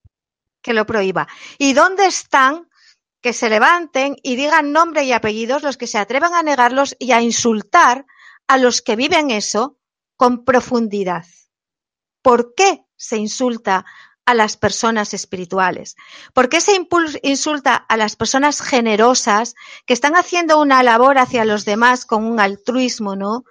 [0.62, 1.28] que lo prohíba?
[1.58, 2.69] ¿Y dónde están
[3.19, 7.13] que se levanten y digan nombre y apellidos los que se atrevan a negarlos y
[7.13, 8.06] a insultar
[8.47, 9.80] a los que viven eso
[10.17, 11.26] con profundidad?
[12.21, 13.86] ¿Por qué se insulta
[14.26, 15.96] a las personas espirituales?
[16.34, 16.80] ¿Por qué se
[17.24, 19.56] insulta a las personas generosas
[19.86, 23.44] que están haciendo una labor hacia los demás con un altruismo, ¿no?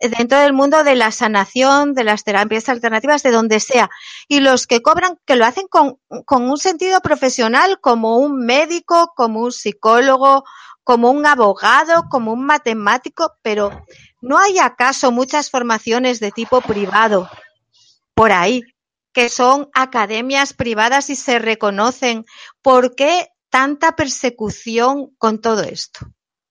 [0.00, 3.90] Dentro del mundo de la sanación, de las terapias alternativas, de donde sea.
[4.28, 9.12] Y los que cobran, que lo hacen con, con un sentido profesional, como un médico,
[9.14, 10.44] como un psicólogo,
[10.84, 13.84] como un abogado, como un matemático, pero
[14.20, 17.28] ¿no hay acaso muchas formaciones de tipo privado
[18.14, 18.62] por ahí
[19.12, 22.24] que son academias privadas y se reconocen.
[22.62, 26.00] ¿Por qué tanta persecución con todo esto?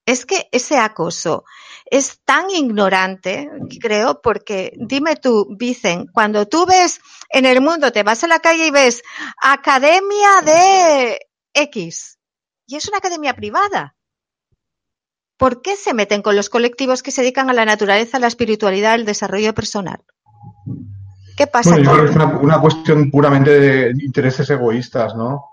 [0.06, 1.44] Es que ese acoso
[1.86, 8.04] es tan ignorante, creo, porque dime tú, Vicen, cuando tú ves en el mundo, te
[8.04, 9.04] vas a la calle y ves
[9.42, 11.20] Academia de
[11.54, 12.18] X,
[12.66, 13.96] y es una academia privada.
[15.38, 18.28] ¿Por qué se meten con los colectivos que se dedican a la naturaleza, a la
[18.28, 20.04] espiritualidad, al desarrollo personal?
[21.40, 21.70] ¿Qué pasa?
[21.70, 25.46] Bueno, yo creo que es una, cuestión puramente de intereses egoístas, ¿no?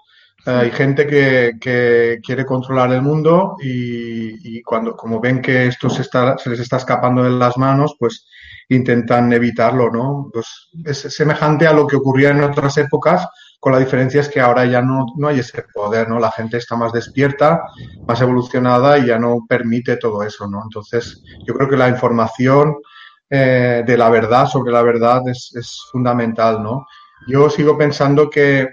[0.44, 5.88] hay gente que, que, quiere controlar el mundo y, y, cuando, como ven que esto
[5.88, 8.26] se, está, se les está escapando de las manos, pues
[8.68, 10.28] intentan evitarlo, ¿no?
[10.32, 13.28] Pues es semejante a lo que ocurría en otras épocas,
[13.60, 16.18] con la diferencia es que ahora ya no, no hay ese poder, ¿no?
[16.18, 17.62] La gente está más despierta,
[18.08, 20.62] más evolucionada y ya no permite todo eso, ¿no?
[20.64, 22.76] Entonces, yo creo que la información
[23.28, 26.86] eh, de la verdad sobre la verdad es, es, fundamental, ¿no?
[27.26, 28.68] Yo sigo pensando que,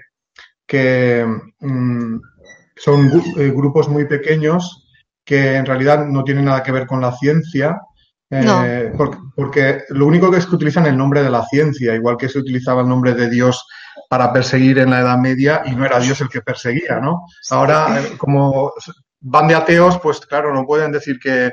[0.66, 1.26] que
[1.60, 2.16] mm,
[2.76, 4.88] son eh, grupos muy pequeños
[5.24, 7.80] que en realidad no tienen nada que ver con la ciencia,
[8.30, 12.16] eh, porque, porque, lo único que es que utilizan el nombre de la ciencia, igual
[12.16, 13.66] que se utilizaba el nombre de Dios
[14.08, 17.24] para perseguir en la Edad Media y no era Dios el que perseguía, ¿no?
[17.50, 18.72] Ahora, como
[19.20, 21.52] van de ateos, pues claro, no pueden decir que,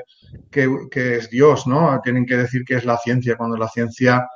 [0.50, 2.00] que, es Dios, ¿no?
[2.04, 4.28] Tienen que decir que es la ciencia, cuando la ciencia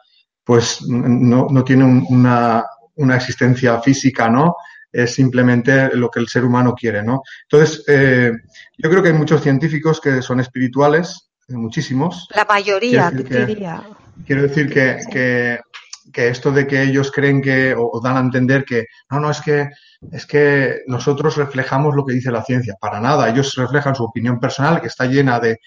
[0.44, 2.64] pues no, no tiene una,
[2.96, 4.56] una, existencia física, ¿no?
[4.92, 7.22] Es simplemente lo que el ser humano quiere, ¿no?
[7.50, 8.32] Entonces, eh,
[8.78, 12.28] yo creo que hay muchos científicos que son espirituales, muchísimos.
[12.36, 13.84] La mayoría, diría.
[14.26, 15.60] Quiero decir que, que,
[16.16, 19.42] que, esto de que ellos creen que, o, dan a entender que, no, no, es
[19.42, 19.70] que,
[20.14, 22.76] es que nosotros reflejamos lo que dice la ciencia.
[22.80, 25.60] Para nada, ellos reflejan su opinión personal, que está llena de,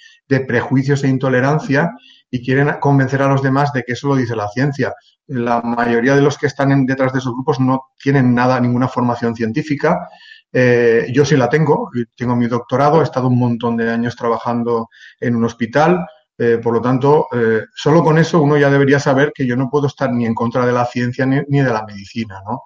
[0.47, 1.93] prejuicios e intolerancia,
[2.31, 4.95] y quieren convencer a los demás de que eso lo dice la ciencia.
[5.27, 9.35] La mayoría de los que están detrás de esos grupos no tienen nada, ninguna formación
[9.35, 10.09] científica.
[10.51, 14.89] Eh, yo sí la tengo, tengo mi doctorado, he estado un montón de años trabajando
[15.21, 16.07] en un hospital,
[16.39, 19.69] eh, por lo tanto, eh, solo con eso uno ya debería saber que yo no
[19.69, 22.63] puedo estar ni en contra de la ciencia ni, de la medicina, ¿no?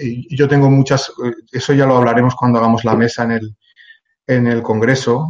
[0.00, 1.12] y yo tengo muchas,
[1.52, 3.56] eso ya lo hablaremos cuando hagamos la mesa en el,
[4.26, 5.28] en el Congreso.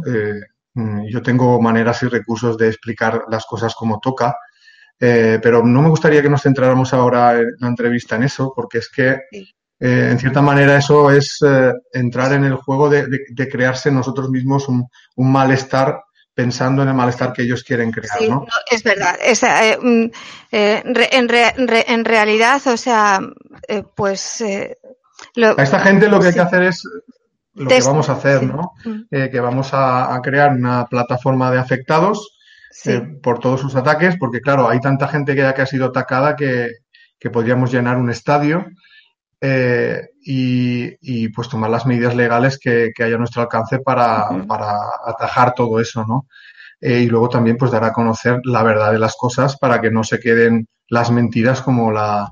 [0.73, 4.35] Mm, yo tengo maneras y recursos de explicar las cosas como toca,
[4.99, 8.79] eh, pero no me gustaría que nos centráramos ahora en la entrevista en eso, porque
[8.79, 13.07] es que, eh, en cierta manera, eso es eh, entrar en el juego de,
[13.49, 16.01] crearse nosotros mismos un, malestar
[16.39, 18.45] pensando en el malestar que ellos quieren crear, sí, ¿no?
[18.71, 19.19] Es verdad.
[19.81, 20.05] Mm,
[20.51, 23.19] en, realidad, o sea,
[23.93, 24.41] pues...
[24.41, 26.87] a esta gente lo que hay que hacer es
[27.55, 28.71] lo que vamos a hacer, ¿no?
[28.85, 29.01] Mm.
[29.11, 32.39] Eh, que vamos a, crear una plataforma de afectados
[32.85, 35.87] eh, por todos sus ataques, porque claro, hay tanta gente que ya que ha sido
[35.87, 36.69] atacada que,
[37.33, 38.65] podríamos llenar un estadio
[39.41, 44.77] eh, y, pues tomar las medidas legales que, que haya a nuestro alcance para, para
[45.05, 46.27] atajar todo eso, ¿no?
[46.81, 50.05] y luego también pues dar a conocer la verdad de las cosas para que no
[50.05, 52.31] se queden las mentiras como la...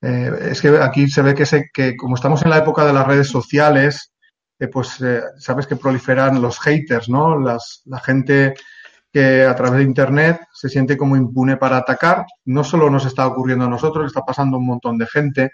[0.00, 3.06] es que aquí se ve que, se, que como estamos en la época de las
[3.06, 4.12] redes sociales,
[4.68, 7.38] pues eh, sabes que proliferan los haters, ¿no?
[7.38, 8.54] Las, la gente
[9.12, 12.24] que a través de Internet se siente como impune para atacar.
[12.44, 15.50] No solo nos está ocurriendo a nosotros, está pasando a un montón de gente,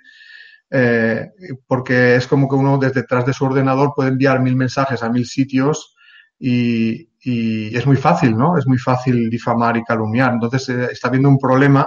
[0.70, 1.30] eh,
[1.66, 5.10] porque es como que uno desde detrás de su ordenador puede enviar mil mensajes a
[5.10, 5.94] mil sitios
[6.38, 8.56] y, es muy fácil, ¿no?
[8.56, 10.32] Es muy fácil difamar y calumniar.
[10.32, 11.86] Entonces eh, está habiendo un problema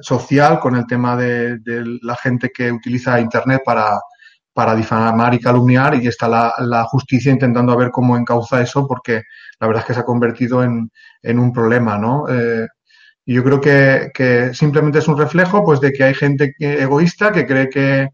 [0.00, 1.58] social con el tema de,
[2.02, 3.98] la gente que utiliza Internet para
[4.58, 9.22] para difamar y calumniar y está la, justicia intentando ver cómo encauza eso porque
[9.60, 10.90] la verdad es que se ha convertido en,
[11.38, 12.28] un problema, ¿no?
[12.28, 12.66] Eh,
[13.28, 17.46] y yo creo que, simplemente es un reflejo pues de que hay gente egoísta que
[17.46, 18.08] cree que,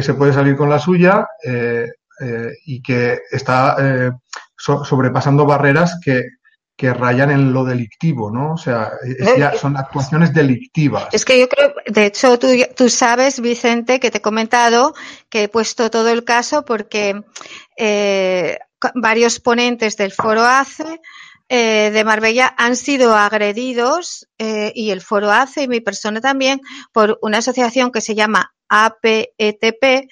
[0.00, 1.86] se puede salir con la suya eh,
[2.20, 3.76] eh, y que está
[4.56, 6.24] sobrepasando barreras que,
[6.74, 8.54] que rayan en lo delictivo, ¿no?
[8.54, 8.92] O sea,
[9.60, 11.08] son actuaciones delictivas.
[11.12, 14.94] Es que yo creo, de hecho, tú, tú sabes, Vicente, que te he comentado
[15.28, 17.22] que he puesto todo el caso porque
[17.76, 18.58] eh,
[18.94, 21.00] varios ponentes del foro ACE
[21.48, 26.60] eh, de Marbella han sido agredidos eh, y el foro ACE y mi persona también
[26.92, 30.08] por una asociación que se llama APETP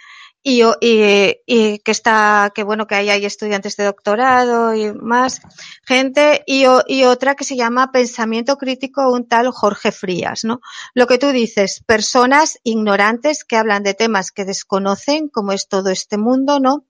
[0.46, 5.40] y, y, que está, que bueno, que ahí hay estudiantes de doctorado y más
[5.86, 10.60] gente, y, y otra que se llama Pensamiento Crítico, un tal Jorge Frías, ¿no?
[10.92, 15.88] Lo que tú dices, personas ignorantes que hablan de temas que desconocen, como es todo
[15.88, 16.84] este mundo, ¿no?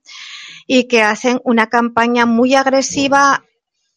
[0.66, 3.44] Y que hacen una campaña muy agresiva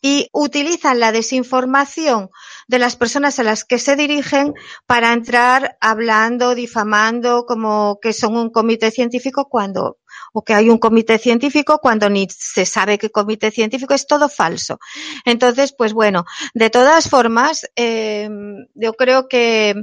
[0.02, 2.30] y utilizan la desinformación
[2.68, 4.54] de las personas a las que se dirigen
[4.86, 9.98] para entrar hablando, difamando, como que son un comité científico cuando
[10.34, 14.30] o que hay un comité científico cuando ni se sabe qué comité científico es todo
[14.30, 14.80] falso.
[15.26, 18.30] Entonces, pues bueno, de todas formas, eh,
[18.76, 19.76] yo creo que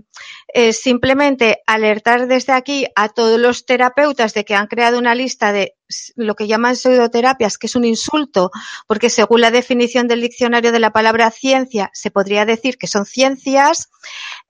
[0.53, 5.53] eh, simplemente alertar desde aquí a todos los terapeutas de que han creado una lista
[5.53, 5.76] de
[6.16, 8.51] lo que llaman pseudoterapias, que es un insulto,
[8.87, 13.05] porque según la definición del diccionario de la palabra ciencia, se podría decir que son
[13.05, 13.91] ciencias,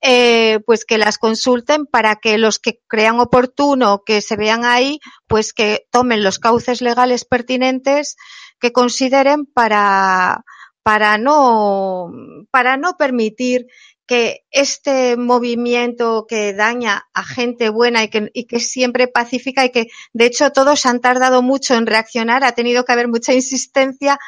[0.01, 5.01] eh, pues que las consulten para que los que crean oportuno que se vean ahí,
[5.27, 8.17] pues que tomen los cauces legales pertinentes
[8.61, 10.45] que consideren para,
[10.83, 12.11] para no,
[12.51, 13.67] para no permitir
[14.07, 20.27] que este movimiento que daña a gente buena y que, siempre pacífica y que de
[20.27, 24.19] hecho todos han tardado mucho en reaccionar, ha tenido que haber mucha insistencia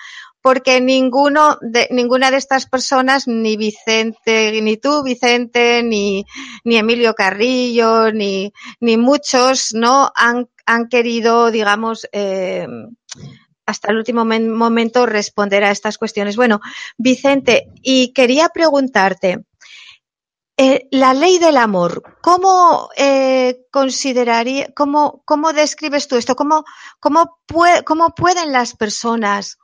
[0.41, 6.25] porque ninguno de, ninguna de estas personas, ni Vicente, ni tú, Vicente, ni,
[6.63, 10.13] ni Emilio Carrillo, ni, ni muchos, ¿no?
[10.15, 12.67] Han, han querido, digamos, eh,
[13.67, 16.37] hasta el último momento responder a estas cuestiones.
[16.37, 16.61] Bueno,
[16.97, 19.41] Vicente, y quería preguntarte,
[20.59, 26.35] eh, la ley del amor, ¿cómo eh, consideraría, cómo, cómo describes tú esto?
[26.35, 26.65] ¿Cómo,
[26.99, 27.39] cómo,
[27.85, 29.59] ¿Cómo pueden las personas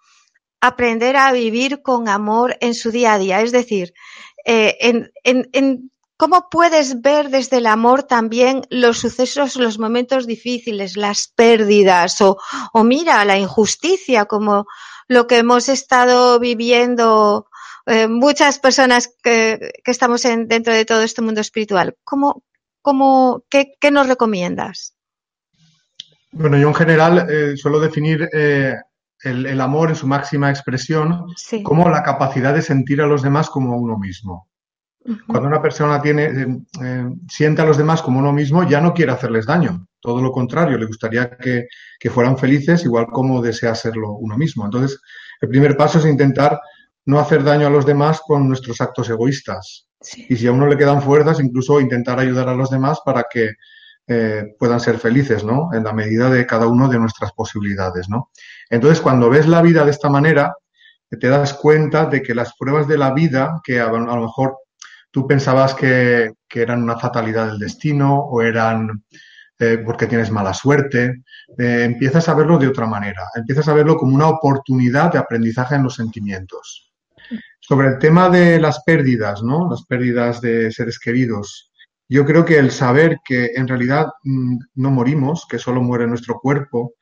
[0.61, 3.41] aprender a vivir con amor en su día a día?
[3.41, 3.95] Es decir,
[4.45, 10.27] eh, en, en, en, ¿cómo puedes ver desde el amor también los sucesos, los momentos
[10.27, 12.37] difíciles, las pérdidas o,
[12.75, 14.67] o mira, la injusticia como
[15.09, 17.47] lo que hemos estado viviendo
[17.87, 21.97] eh, muchas personas que, que estamos en, dentro de todo este mundo espiritual.
[22.05, 22.43] ¿Cómo,
[22.81, 24.95] cómo, qué, qué nos recomiendas?
[26.33, 28.75] Bueno, yo en general eh, suelo definir eh,
[29.23, 31.63] el, el, amor en su máxima expresión sí.
[31.63, 34.49] como la capacidad de sentir a los demás como uno mismo.
[35.05, 35.27] Uh -huh.
[35.27, 36.25] Cuando una persona tiene,
[36.83, 39.87] eh, siente a los demás como uno mismo, ya no quiere hacerles daño.
[40.01, 41.67] Todo lo contrario, le gustaría que,
[41.99, 44.65] que fueran felices igual como desea serlo uno mismo.
[44.65, 45.01] Entonces,
[45.41, 46.59] el primer paso es intentar
[47.07, 49.89] no hacer daño a los demás con nuestros actos egoístas.
[50.01, 50.27] Sí.
[50.29, 53.53] Y si a uno le quedan fuerzas, incluso intentar ayudar a los demás para que
[54.09, 55.71] eh, puedan ser felices, ¿no?
[55.73, 58.31] En la medida de cada uno de nuestras posibilidades, ¿no?
[58.69, 60.55] Entonces, cuando ves la vida de esta manera,
[61.09, 64.57] te das cuenta de que las pruebas de la vida, que a, a lo mejor
[65.11, 69.05] tú pensabas que, que, eran una fatalidad del destino o eran
[69.59, 71.23] eh, porque tienes mala suerte,
[71.57, 75.77] eh, empiezas a verlo de otra manera, empiezas a verlo como una oportunidad de aprendizaje
[75.77, 76.92] en los sentimientos.
[77.61, 79.69] Sobre el tema de las pérdidas, ¿no?
[79.71, 81.73] Las pérdidas de seres queridos.
[82.09, 86.39] Yo creo que el saber que en realidad mmm, no morimos, que solo muere nuestro
[86.41, 86.95] cuerpo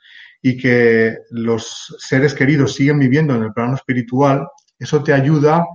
[0.42, 4.46] y que los seres queridos siguen viviendo en el plano espiritual,
[4.78, 5.66] eso te ayuda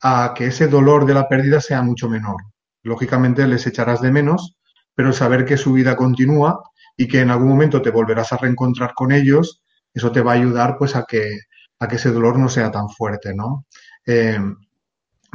[0.00, 2.36] a que ese dolor de la pérdida sea mucho menor.
[2.82, 4.56] Lógicamente les echarás de menos,
[4.94, 6.62] pero el saber que su vida continúa
[6.96, 10.34] y que en algún momento te volverás a reencontrar con ellos, eso te va a
[10.36, 11.38] ayudar pues a que,
[11.78, 13.66] a que ese dolor no sea tan fuerte, ¿no?
[14.06, 14.38] Eh,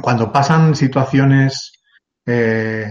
[0.00, 1.82] cuando pasan situaciones,
[2.26, 2.86] eh,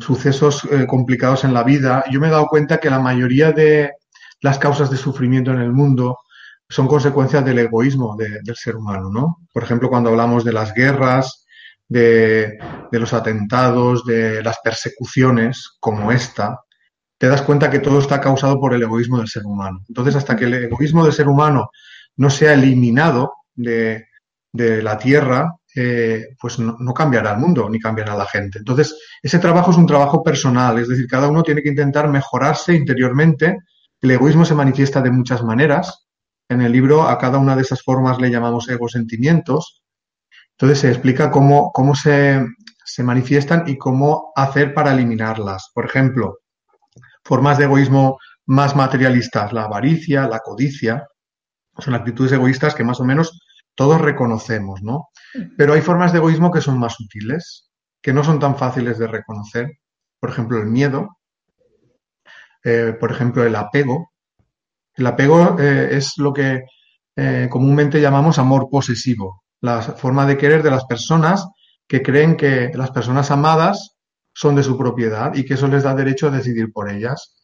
[0.00, 3.92] sucesos eh, complicados en la vida, yo me he dado cuenta que la mayoría de
[4.40, 6.18] las causas de sufrimiento en el mundo
[6.68, 9.38] son consecuencias del egoísmo de, del ser humano, ¿no?
[9.52, 11.44] Por ejemplo, cuando hablamos de las guerras,
[11.88, 12.58] de,
[12.92, 16.60] los atentados, de las persecuciones como esta,
[17.18, 19.80] te das cuenta que todo está causado por el egoísmo del ser humano.
[19.88, 21.70] Entonces, hasta que el egoísmo del ser humano
[22.16, 24.06] no sea eliminado de,
[24.52, 28.58] de la Tierra, eh, pues no, no, cambiará el mundo ni cambiará la gente.
[28.58, 32.74] Entonces, ese trabajo es un trabajo personal, es decir, cada uno tiene que intentar mejorarse
[32.74, 33.58] interiormente.
[34.00, 36.06] El egoísmo se manifiesta de muchas maneras.
[36.48, 39.82] En el libro a cada una de esas formas le llamamos egosentimientos.
[40.52, 42.46] Entonces se explica cómo, cómo se,
[42.84, 45.70] se manifiestan y cómo hacer para eliminarlas.
[45.74, 46.38] Por ejemplo,
[47.24, 51.08] formas de egoísmo más materialistas, la avaricia, la codicia,
[51.78, 53.40] son actitudes egoístas que más o menos
[53.74, 55.08] todos reconocemos, ¿no?
[55.56, 57.70] Pero hay formas de egoísmo que son más sutiles,
[58.00, 59.78] que no son tan fáciles de reconocer.
[60.20, 61.18] Por ejemplo, el miedo,
[62.62, 64.12] eh, por ejemplo, el apego.
[64.94, 66.62] El apego eh, es lo que
[67.16, 71.46] eh, comúnmente llamamos amor posesivo, la forma de querer de las personas
[71.86, 73.96] que creen que las personas amadas
[74.32, 77.36] son de su propiedad y que eso les da derecho a decidir por ellas.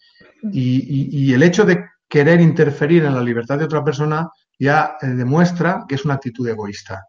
[0.52, 4.96] Y, y, y el hecho de querer interferir en la libertad de otra persona ya
[5.00, 7.06] eh, demuestra que es una actitud egoísta.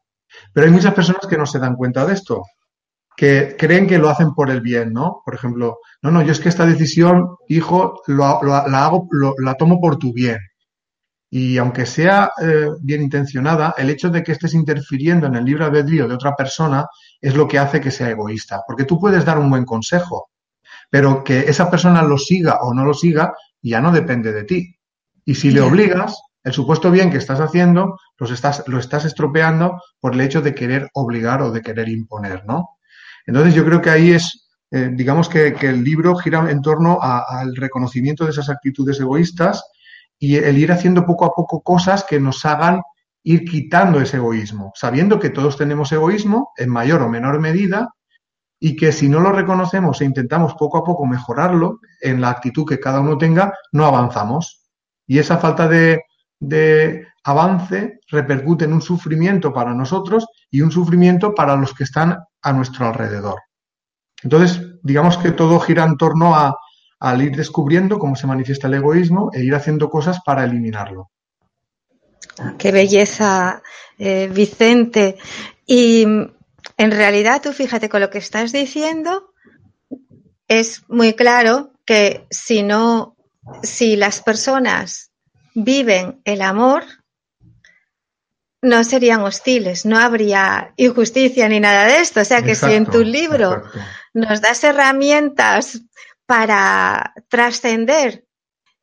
[0.54, 2.44] Pero hay muchas personas que no se dan cuenta de esto,
[3.18, 5.22] que creen que lo hacen por el bien, ¿no?
[5.26, 9.34] Por ejemplo, no, no, yo es que esta decisión, hijo, lo, lo, la hago, lo,
[9.40, 10.38] la tomo por tu bien.
[11.30, 15.66] Y aunque sea eh, bien intencionada, el hecho de que estés interfiriendo en el libre
[15.66, 16.86] albedrío de otra persona
[17.20, 18.62] es lo que hace que sea egoísta.
[18.68, 20.30] Porque tú puedes dar un buen consejo,
[20.90, 24.76] pero que esa persona lo siga o no lo siga ya no depende de ti.
[25.26, 29.82] Y si le obligas, el supuesto bien que estás haciendo los estás, lo estás estropeando
[30.00, 32.78] por el hecho de querer obligar o de querer imponer, ¿no?
[33.26, 37.00] Entonces yo creo que ahí es, eh, digamos que, que, el libro gira en torno
[37.02, 39.64] al reconocimiento de esas actitudes egoístas
[40.18, 42.82] y el ir haciendo poco a poco cosas que nos hagan
[43.24, 47.94] ir quitando ese egoísmo, sabiendo que todos tenemos egoísmo en mayor o menor medida
[48.60, 52.66] y que si no lo reconocemos e intentamos poco a poco mejorarlo en la actitud
[52.68, 54.61] que cada uno tenga, no avanzamos.
[55.12, 56.06] Y esa falta de,
[56.40, 62.18] de avance repercute en un sufrimiento para nosotros y un sufrimiento para los que están
[62.42, 63.42] a nuestro alrededor.
[64.24, 66.56] Entonces, digamos que todo gira en torno a,
[67.02, 71.12] al ir descubriendo cómo se manifiesta el egoísmo e ir haciendo cosas para eliminarlo.
[72.58, 73.62] Qué belleza,
[74.00, 75.18] eh, Vicente.
[75.66, 76.04] Y
[76.78, 79.34] en realidad, tú fíjate con lo que estás diciendo,
[80.48, 83.18] es muy claro que si no,
[83.64, 85.12] si las personas
[85.54, 86.84] viven el amor,
[88.62, 92.22] no serían hostiles, no habría injusticia ni nada de esto.
[92.22, 93.64] O sea que si en tu libro
[94.14, 95.82] nos das herramientas
[96.26, 98.26] para trascender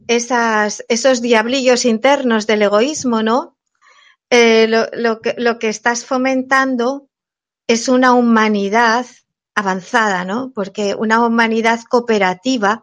[0.07, 3.57] esas, esos diablillos internos del egoísmo, ¿no?
[4.31, 7.09] Eh, lo, que, lo que estás fomentando
[7.67, 9.07] es una humanidad
[9.55, 10.53] avanzada, ¿no?
[10.55, 12.83] Porque una humanidad cooperativa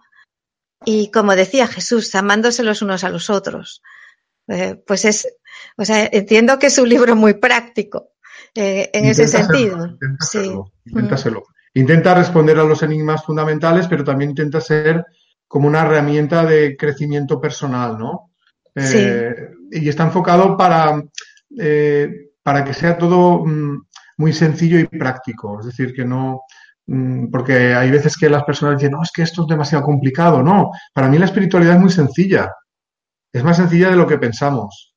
[0.85, 3.81] y, como decía Jesús, amándose los unos a los otros.
[4.47, 5.27] Eh, pues es,
[5.77, 8.11] o sea, entiendo que es un libro muy práctico
[8.53, 9.97] eh, en ese sentido.
[10.85, 11.31] intenta, sí.
[11.73, 15.03] intenta responder a los enigmas fundamentales, pero también intenta ser
[15.47, 18.31] como una herramienta de crecimiento personal, ¿no?
[18.75, 19.33] Eh,
[19.71, 21.01] y está enfocado para,
[22.43, 23.85] para que sea todo mm,
[24.17, 25.59] muy sencillo y práctico.
[25.59, 26.41] Es decir, que no,
[27.31, 30.43] porque hay veces que las personas dicen, no, es que esto es demasiado complicado.
[30.43, 32.51] No, para mí la espiritualidad es muy sencilla.
[33.33, 34.95] Es más sencilla de lo que pensamos.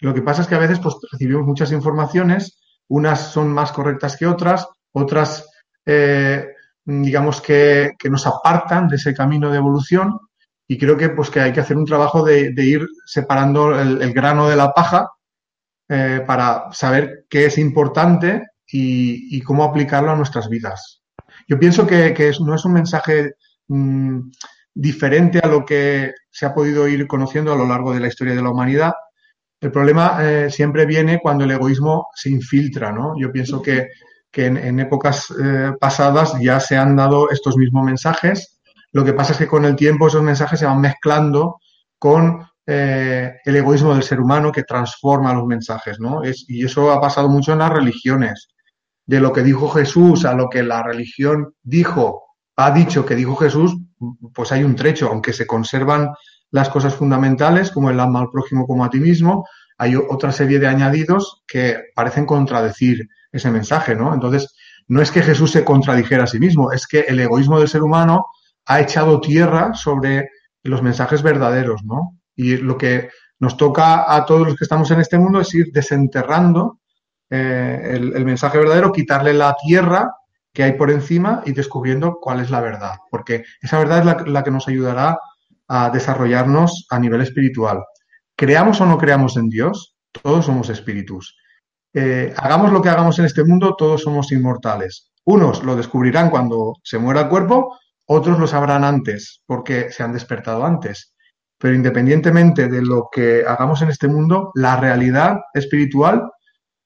[0.00, 4.16] Lo que pasa es que a veces pues, recibimos muchas informaciones, unas son más correctas
[4.16, 5.48] que otras, otras,
[5.86, 6.48] eh,
[6.84, 10.18] digamos, que, nos apartan de ese camino de evolución
[10.68, 14.48] y creo que, pues, que hay que hacer un trabajo de, ir separando el, grano
[14.48, 15.08] de la paja
[15.88, 21.01] eh, para saber qué es importante y, cómo aplicarlo a nuestras vidas.
[21.52, 23.34] Yo pienso que, no es un mensaje
[23.68, 24.20] mm,
[24.72, 28.34] diferente a lo que se ha podido ir conociendo a lo largo de la historia
[28.34, 28.94] de la humanidad.
[29.60, 33.12] El problema eh, siempre viene cuando el egoísmo se infiltra, ¿no?
[33.20, 33.88] Yo pienso que,
[34.34, 38.62] en, épocas eh, pasadas ya se han dado estos mismos mensajes.
[38.92, 41.58] Lo que pasa es que con el tiempo esos mensajes se van mezclando
[41.98, 46.22] con eh, el egoísmo del ser humano que transforma los mensajes, ¿no?
[46.24, 48.48] y eso ha pasado mucho en las religiones.
[49.06, 52.22] De lo que dijo Jesús a lo que la religión dijo,
[52.56, 53.76] ha dicho que dijo Jesús,
[54.34, 56.10] pues hay un trecho, aunque se conservan
[56.50, 59.46] las cosas fundamentales, como el ama al prójimo como a ti mismo,
[59.78, 64.12] hay otra serie de añadidos que parecen contradecir ese mensaje, ¿no?
[64.12, 64.54] Entonces,
[64.86, 67.82] no es que Jesús se contradijera a sí mismo, es que el egoísmo del ser
[67.82, 68.26] humano
[68.66, 70.28] ha echado tierra sobre
[70.62, 72.18] los mensajes verdaderos, ¿no?
[72.36, 73.08] Y lo que
[73.40, 76.78] nos toca a todos los que estamos en este mundo es ir desenterrando
[77.34, 80.14] eh, el, mensaje verdadero, quitarle la tierra
[80.52, 84.44] que hay por encima y descubriendo cuál es la verdad, porque esa verdad es la,
[84.44, 85.18] que nos ayudará
[85.66, 87.84] a desarrollarnos a nivel espiritual.
[88.36, 91.34] Creamos o no creamos en Dios, todos somos espíritus.
[91.94, 95.10] Eh, hagamos lo que hagamos en este mundo, todos somos inmortales.
[95.24, 100.12] Unos lo descubrirán cuando se muera el cuerpo, otros lo sabrán antes, porque se han
[100.12, 101.14] despertado antes.
[101.56, 106.28] Pero independientemente de lo que hagamos en este mundo, la realidad espiritual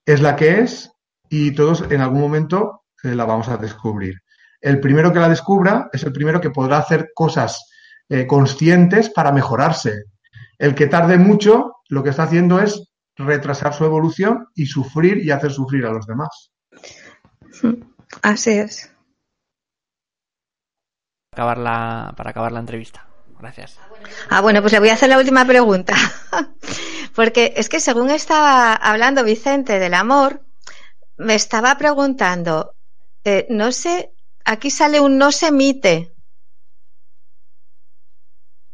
[0.06, 0.92] es la que es
[1.28, 4.22] y todos en algún momento la vamos a descubrir.
[4.60, 7.70] El primero que la descubra es el primero que podrá hacer cosas
[8.08, 10.04] eh, conscientes para mejorarse.
[10.58, 15.30] El que tarde mucho, lo que está haciendo es retrasar su evolución y sufrir y
[15.30, 16.52] hacer sufrir a los demás.
[18.22, 18.92] Así es.
[21.32, 23.06] Acabar la, para acabar la entrevista.
[23.38, 23.78] Gracias.
[24.30, 25.94] Ah, bueno, pues le voy a hacer la última pregunta.
[27.16, 30.42] Porque es que según estaba hablando Vicente del amor,
[31.16, 32.74] me estaba preguntando,
[33.24, 34.12] eh, no sé,
[34.44, 36.12] aquí sale un no se emite.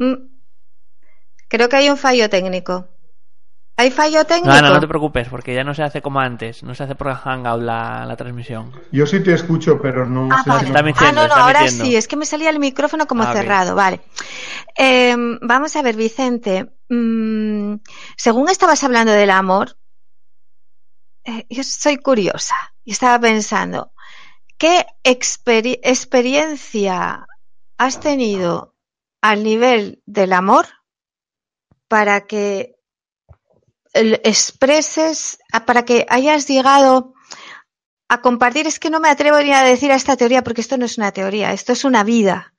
[0.01, 0.15] Mm.
[1.49, 2.89] Creo que hay un fallo técnico.
[3.83, 4.55] ¿Hay fallo técnico?
[4.55, 6.63] No, no, no te preocupes, porque ya no se hace como antes.
[6.63, 8.71] No se hace por Hangout la, la transmisión.
[8.93, 11.97] Yo sí te escucho, pero no ah, sé ah, no, no, ahora sí.
[11.97, 13.75] Es que me salía el micrófono como ah, cerrado.
[13.75, 14.01] Vale.
[14.77, 16.71] Em, vamos a ver, Vicente.
[16.89, 17.75] Mm,
[18.17, 19.77] según estabas hablando del amor,
[21.25, 22.55] eh, yo soy curiosa
[22.85, 23.93] y estaba pensando,
[24.63, 24.87] ¿Qué
[25.83, 27.27] experiencia
[27.79, 28.77] has tenido
[29.21, 30.67] al nivel del amor
[31.89, 32.72] para que
[33.95, 37.15] expreses, para que hayas llegado
[38.09, 38.67] a compartir?
[38.67, 40.99] Es que no me atrevo ni a decir a esta teoría porque esto no es
[40.99, 42.55] una teoría, esto es una vida.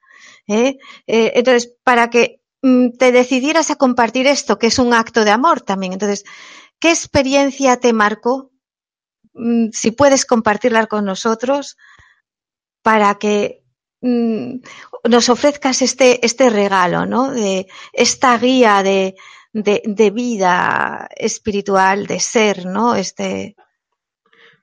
[0.48, 0.78] ¿eh?
[1.08, 5.32] Eh, entonces, para que mm, te decidieras a compartir esto, que es un acto de
[5.32, 5.94] amor también.
[5.94, 6.24] Entonces,
[6.80, 8.52] ¿qué experiencia te marcó?
[9.34, 11.78] Mm, si puedes compartirla con nosotros,
[12.82, 13.64] para que
[14.02, 14.58] mm,
[15.10, 17.32] nos ofrezcas este, este regalo, ¿no?
[17.32, 19.16] De esta guía de,
[19.54, 22.96] de, vida espiritual, de ser, ¿no?
[22.96, 23.56] Este.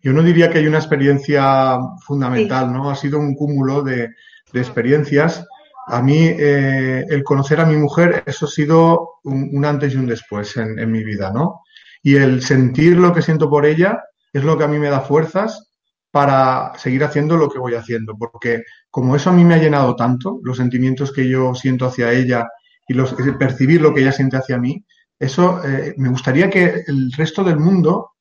[0.03, 2.91] Yo no diría que hay una experiencia fundamental, ¿no?
[2.91, 4.11] Ha sido un cúmulo de,
[4.53, 5.47] experiencias.
[5.86, 10.07] A mí, eh, el conocer a mi mujer, eso ha sido un, antes y un
[10.07, 11.62] después en, en, mi vida, ¿no?
[12.03, 15.01] Y el sentir lo que siento por ella es lo que a mí me da
[15.01, 15.70] fuerzas
[16.11, 19.95] para seguir haciendo lo que voy haciendo, porque como eso a mí me ha llenado
[19.95, 22.49] tanto, los sentimientos que yo siento hacia ella
[22.91, 24.84] y los, percibir lo que ella siente hacia mí,
[25.16, 28.14] eso eh, me gustaría que el resto del mundo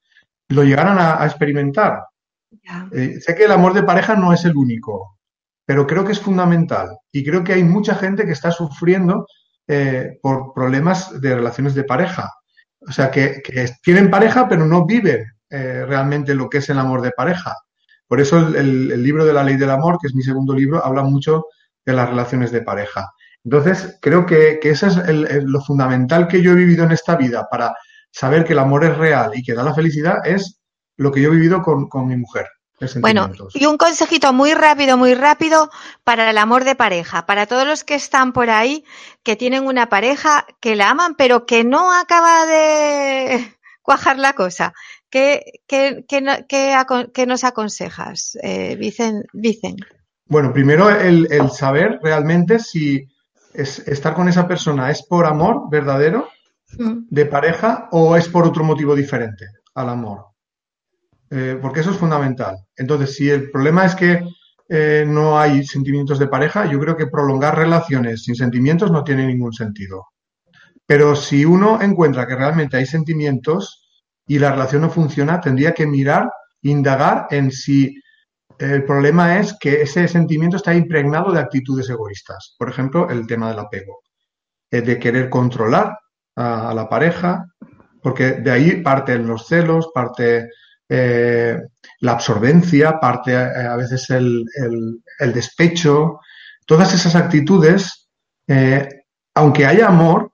[0.50, 2.04] lo llegaran a, experimentar.
[2.92, 5.18] Eh, sé que el amor de pareja no es el único,
[5.66, 9.26] pero creo que es fundamental y creo que hay mucha gente que está sufriendo
[9.68, 12.32] eh, por problemas de relaciones de pareja.
[12.88, 13.42] O sea, que,
[13.82, 17.56] tienen pareja pero no viven eh, realmente lo que es el amor de pareja.
[18.08, 21.02] Por eso el, libro de la ley del amor, que es mi segundo libro, habla
[21.02, 21.46] mucho
[21.84, 23.12] de las relaciones de pareja.
[23.44, 27.74] Entonces, creo que, eso es lo fundamental que yo he vivido en esta vida para
[28.12, 30.60] saber que el amor es real y que da la felicidad, es
[30.98, 32.48] lo que yo he vivido con, mi mujer.
[33.02, 35.70] Bueno, y un consejito muy rápido, muy rápido
[36.06, 38.86] para el amor de pareja, para todos los que están por ahí,
[39.22, 44.74] que tienen una pareja que la aman, pero que no acaba de cuajar la cosa.
[45.10, 45.62] ¿Qué,
[47.28, 49.24] nos aconsejas, eh, Vicen,
[50.26, 53.08] Bueno, primero el, saber realmente si
[53.54, 56.30] estar con esa persona es por amor verdadero
[56.78, 57.08] mm.
[57.10, 59.46] de pareja o es por otro motivo diferente
[59.76, 60.26] al amor.
[61.32, 62.58] Eh, porque eso es fundamental.
[62.76, 64.24] Entonces, si el problema es que
[64.68, 69.28] eh, no hay sentimientos de pareja, yo creo que prolongar relaciones sin sentimientos no tiene
[69.28, 70.08] ningún sentido.
[70.86, 73.90] Pero si uno encuentra que realmente hay sentimientos,
[74.30, 76.32] y la relación no funciona, tendría que mirar,
[76.62, 77.96] indagar en si
[78.60, 82.56] el problema es que ese sentimiento está impregnado de actitudes egoístas.
[82.58, 84.02] Por ejemplo, el tema del apego,
[84.70, 85.98] eh, de querer controlar
[86.36, 87.46] a, la pareja,
[88.04, 90.50] porque de ahí parten los celos, parte
[90.90, 91.58] eh,
[92.02, 94.46] la absorbencia, parte eh, a veces el,
[95.34, 96.20] despecho.
[96.66, 98.10] Todas esas actitudes,
[99.34, 100.34] aunque haya amor,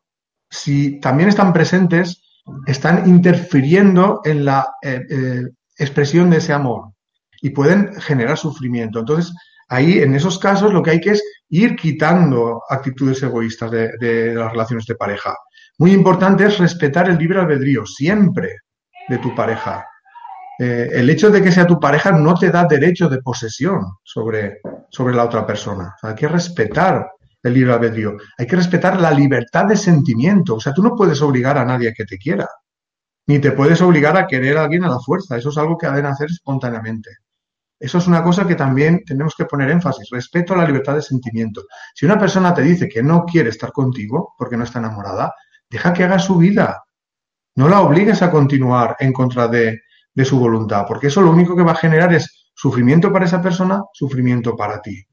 [0.49, 2.23] si también están presentes,
[2.65, 4.67] están interfiriendo en la
[5.77, 6.94] expresión de ese amor
[7.45, 8.97] y pueden generar sufrimiento.
[8.97, 9.31] Entonces,
[9.69, 14.51] ahí en esos casos lo que hay que es ir quitando actitudes egoístas de, las
[14.51, 15.37] relaciones de pareja.
[15.77, 18.61] Muy importante es respetar el libre albedrío siempre
[19.07, 19.85] de tu pareja.
[20.57, 24.61] Eh, el hecho de que sea tu pareja no te da derecho de posesión sobre,
[24.89, 25.93] sobre la otra persona.
[26.01, 27.11] hay que respetar
[27.43, 28.17] el libre albedrío.
[28.39, 30.55] Hay que respetar la libertad de sentimiento.
[30.55, 32.49] O sea, tú no puedes obligar a nadie a que te quiera,
[33.27, 35.37] ni te puedes obligar a querer a alguien a la fuerza.
[35.37, 37.11] Eso es algo que deben hacer espontáneamente.
[37.79, 41.01] Eso es una cosa que también tenemos que poner énfasis, respeto a la libertad de
[41.01, 41.63] sentimiento.
[41.93, 45.33] Si una persona te dice que no quiere estar contigo porque no está enamorada,
[45.69, 46.83] deja que haga su vida.
[47.55, 49.81] No la obligues a continuar en contra de,
[50.13, 53.41] de su voluntad, porque eso lo único que va a generar es sufrimiento para esa
[53.41, 55.05] persona, sufrimiento para ti.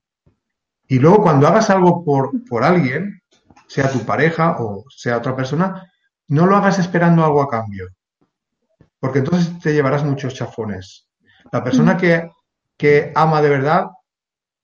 [0.89, 3.21] Y luego cuando hagas algo por, por alguien,
[3.67, 5.91] sea tu pareja o sea otra persona,
[6.29, 7.89] no lo hagas esperando algo a cambio.
[9.01, 11.09] Porque entonces te llevarás muchos chafones.
[11.51, 12.31] La persona que,
[12.83, 13.87] que ama de verdad,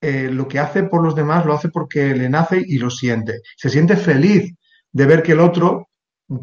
[0.00, 3.42] eh, lo que hace por los demás lo hace porque le nace y lo siente.
[3.56, 4.56] Se siente feliz
[4.90, 5.90] de ver que el otro,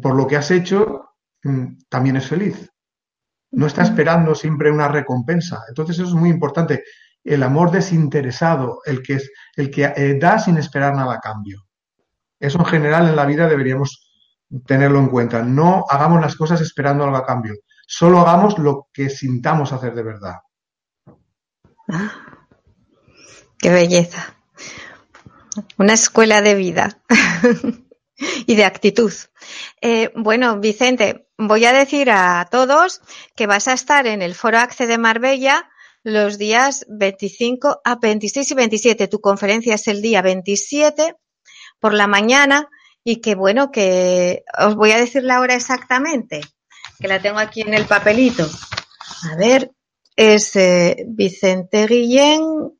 [0.00, 1.10] por lo que has hecho,
[1.44, 2.70] mm, también es feliz.
[3.50, 5.64] No está esperando siempre una recompensa.
[5.68, 6.82] Entonces eso es muy importante
[7.22, 11.66] el amor desinteresado, el que, es, el que eh, da sin esperar nada a cambio.
[12.40, 14.10] Eso en general en la vida deberíamos
[14.66, 15.42] tenerlo en cuenta.
[15.42, 17.52] No hagamos las cosas esperando algo a cambio.
[17.86, 20.36] Solo hagamos lo que sintamos hacer de verdad.
[23.58, 24.36] Qué belleza.
[25.78, 27.00] Una escuela de vida
[28.46, 29.12] y de actitud.
[29.80, 33.00] Eh, bueno, Vicente, voy a decir a todos
[33.34, 35.70] que vas a estar en el Foro ACCE de Marbella
[36.02, 39.08] los días 25 a 26 y 27.
[39.08, 41.16] Tu conferencia es el día 27
[41.80, 42.68] por la mañana
[43.02, 46.40] y que bueno, que os voy a decir la hora exactamente,
[47.00, 48.48] que la tengo aquí en el papelito.
[49.32, 49.72] A ver,
[50.16, 52.72] es eh, Vicente Guillén,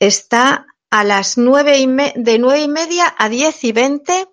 [0.00, 4.28] está a las nueve y de nueve y media a diez y veinte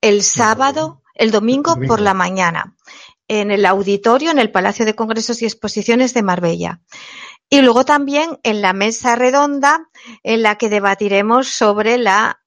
[0.00, 2.76] el sábado, el domingo por la mañana,
[3.28, 6.80] en el auditorio, en el Palacio de Congresos y Exposiciones de Marbella.
[7.48, 9.88] Y luego también en la mesa redonda
[10.22, 12.40] en la que debatiremos sobre la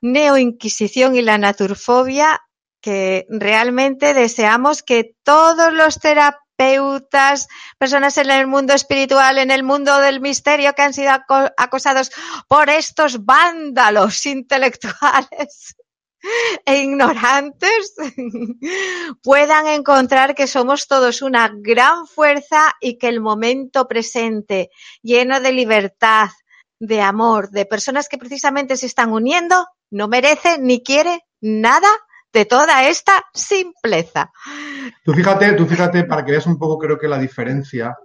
[0.00, 2.42] neoinquisición y la naturfobia,
[2.80, 6.47] que realmente deseamos que todos los terapeutas,
[7.78, 11.10] personas en el mundo espiritual, en el mundo del misterio que han sido
[11.56, 12.10] acosados
[12.48, 15.76] por estos vándalos intelectuales,
[16.64, 17.94] e ignorantes
[19.22, 25.52] puedan encontrar que somos todos una gran fuerza y que el momento presente, lleno de
[25.52, 26.28] libertad,
[26.80, 31.88] de amor, de personas que precisamente se están uniendo, no merece ni quiere nada
[32.38, 34.30] de toda esta simpleza.
[35.04, 37.96] Tú fíjate, tú fíjate, para que veas un poco creo que la diferencia,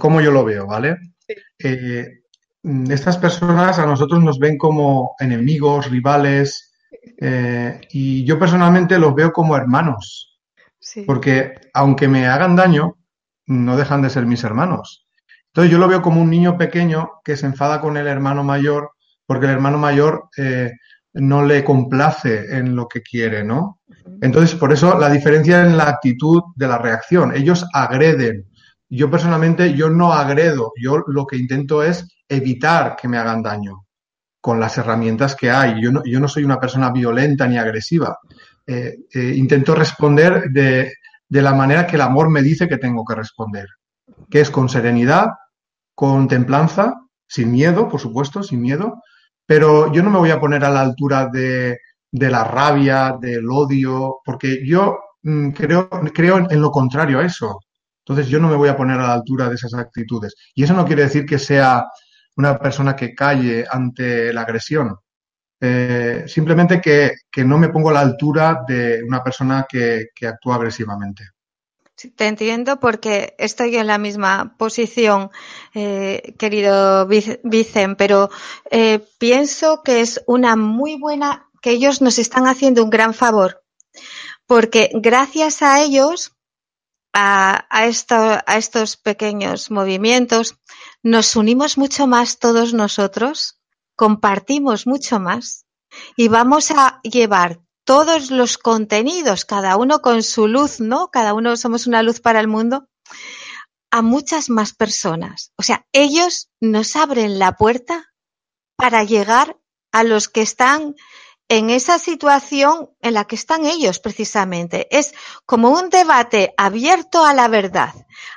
[0.00, 0.96] cómo yo lo veo, ¿vale?
[1.58, 2.22] Eh,
[2.88, 6.72] estas personas a nosotros nos ven como enemigos, rivales,
[7.20, 10.40] eh, y yo personalmente los veo como hermanos,
[11.06, 12.96] porque aunque me hagan daño,
[13.46, 15.06] no dejan de ser mis hermanos.
[15.48, 18.92] Entonces yo lo veo como un niño pequeño que se enfada con el hermano mayor
[19.26, 20.72] porque el hermano mayor eh,
[21.14, 23.80] no le complace en lo que quiere, ¿no?
[24.20, 27.34] Entonces, por eso la diferencia en la actitud de la reacción.
[27.34, 28.46] Ellos agreden.
[28.88, 30.72] Yo personalmente, yo no agredo.
[30.80, 33.86] Yo lo que intento es evitar que me hagan daño
[34.40, 35.80] con las herramientas que hay.
[35.82, 38.18] Yo no, yo no soy una persona violenta ni agresiva.
[38.66, 40.92] Eh, eh, intento responder de,
[41.28, 43.66] de la manera que el amor me dice que tengo que responder,
[44.30, 45.28] que es con serenidad,
[45.94, 46.94] con templanza,
[47.26, 49.02] sin miedo, por supuesto, sin miedo,
[49.46, 51.78] pero yo no me voy a poner a la altura de,
[52.10, 57.58] de la rabia, del odio, porque yo mm, creo, creo en, lo contrario a eso.
[57.98, 60.34] Entonces yo no me voy a poner a la altura de esas actitudes.
[60.54, 61.84] Y eso no quiere decir que sea
[62.36, 64.96] una persona que calle ante la agresión.
[65.60, 70.26] Eh, simplemente que, que, no me pongo a la altura de una persona que, que
[70.26, 71.24] actúa agresivamente.
[71.96, 75.30] Te entiendo porque estoy en la misma posición,
[75.74, 78.30] eh, querido Vicen, pero
[78.70, 83.64] eh, pienso que es una muy buena que ellos nos están haciendo un gran favor,
[84.46, 86.32] porque gracias a ellos,
[87.12, 90.56] a estos pequeños movimientos,
[91.02, 93.60] nos unimos mucho más todos nosotros,
[93.94, 95.64] compartimos mucho más
[96.16, 101.10] y vamos a llevar todos los contenidos, cada uno con su luz, ¿no?
[101.10, 102.88] Cada uno somos una luz para el mundo,
[103.90, 105.52] a muchas más personas.
[105.56, 108.12] O sea, ellos nos abren la puerta
[108.76, 109.56] para llegar
[109.92, 110.96] a los que están
[111.48, 114.88] en esa situación en la que están ellos precisamente.
[114.96, 115.14] Es
[115.46, 117.94] como un debate abierto a la verdad.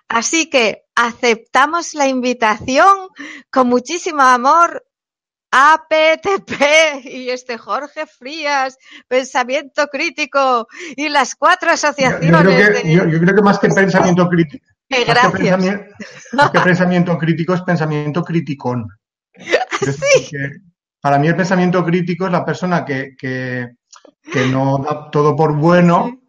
[0.07, 3.09] Así que aceptamos la invitación
[3.51, 4.86] con muchísimo amor.
[5.51, 8.77] APTP y este Jorge Frías,
[9.07, 12.29] pensamiento crítico y las cuatro asociaciones.
[12.29, 14.65] Yo, creo, que, más que pensamiento crítico.
[14.89, 15.59] Gracias.
[16.51, 18.87] Que pensamiento, crítico es pensamiento criticón.
[19.35, 20.29] ¿Sí?
[21.01, 23.67] Para mí el pensamiento crítico es la persona que, que,
[24.51, 26.21] no da todo por bueno,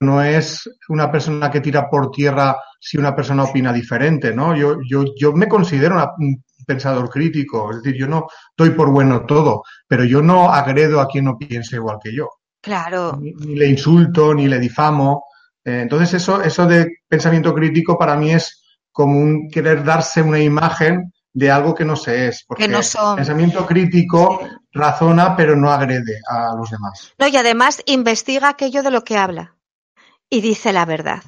[0.00, 4.54] no es una persona que tira por tierra si una persona opina diferente, ¿no?
[4.54, 9.24] Yo, yo, yo me considero un pensador crítico, es decir, yo no doy por bueno
[9.24, 12.28] todo, pero yo no agredo a quien no piense igual que yo.
[12.60, 13.16] Claro.
[13.20, 15.24] Ni, le insulto, ni le difamo.
[15.64, 20.40] Eh, entonces eso, eso de pensamiento crítico para mí es como un querer darse una
[20.40, 22.44] imagen de algo que no se es.
[22.46, 23.16] Porque no son.
[23.16, 24.40] pensamiento crítico
[24.72, 27.12] razona, pero no agrede a los demás.
[27.18, 29.54] No, y además investiga aquello de lo que habla
[30.28, 31.22] y dice la verdad.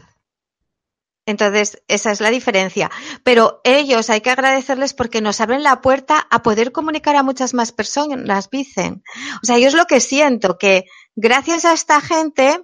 [1.29, 2.91] Entonces, esa es la diferencia.
[3.22, 7.53] Pero ellos hay que agradecerles porque nos abren la puerta a poder comunicar a muchas
[7.53, 9.03] más personas, dicen.
[9.43, 12.62] O sea, yo es lo que siento, que gracias a esta gente,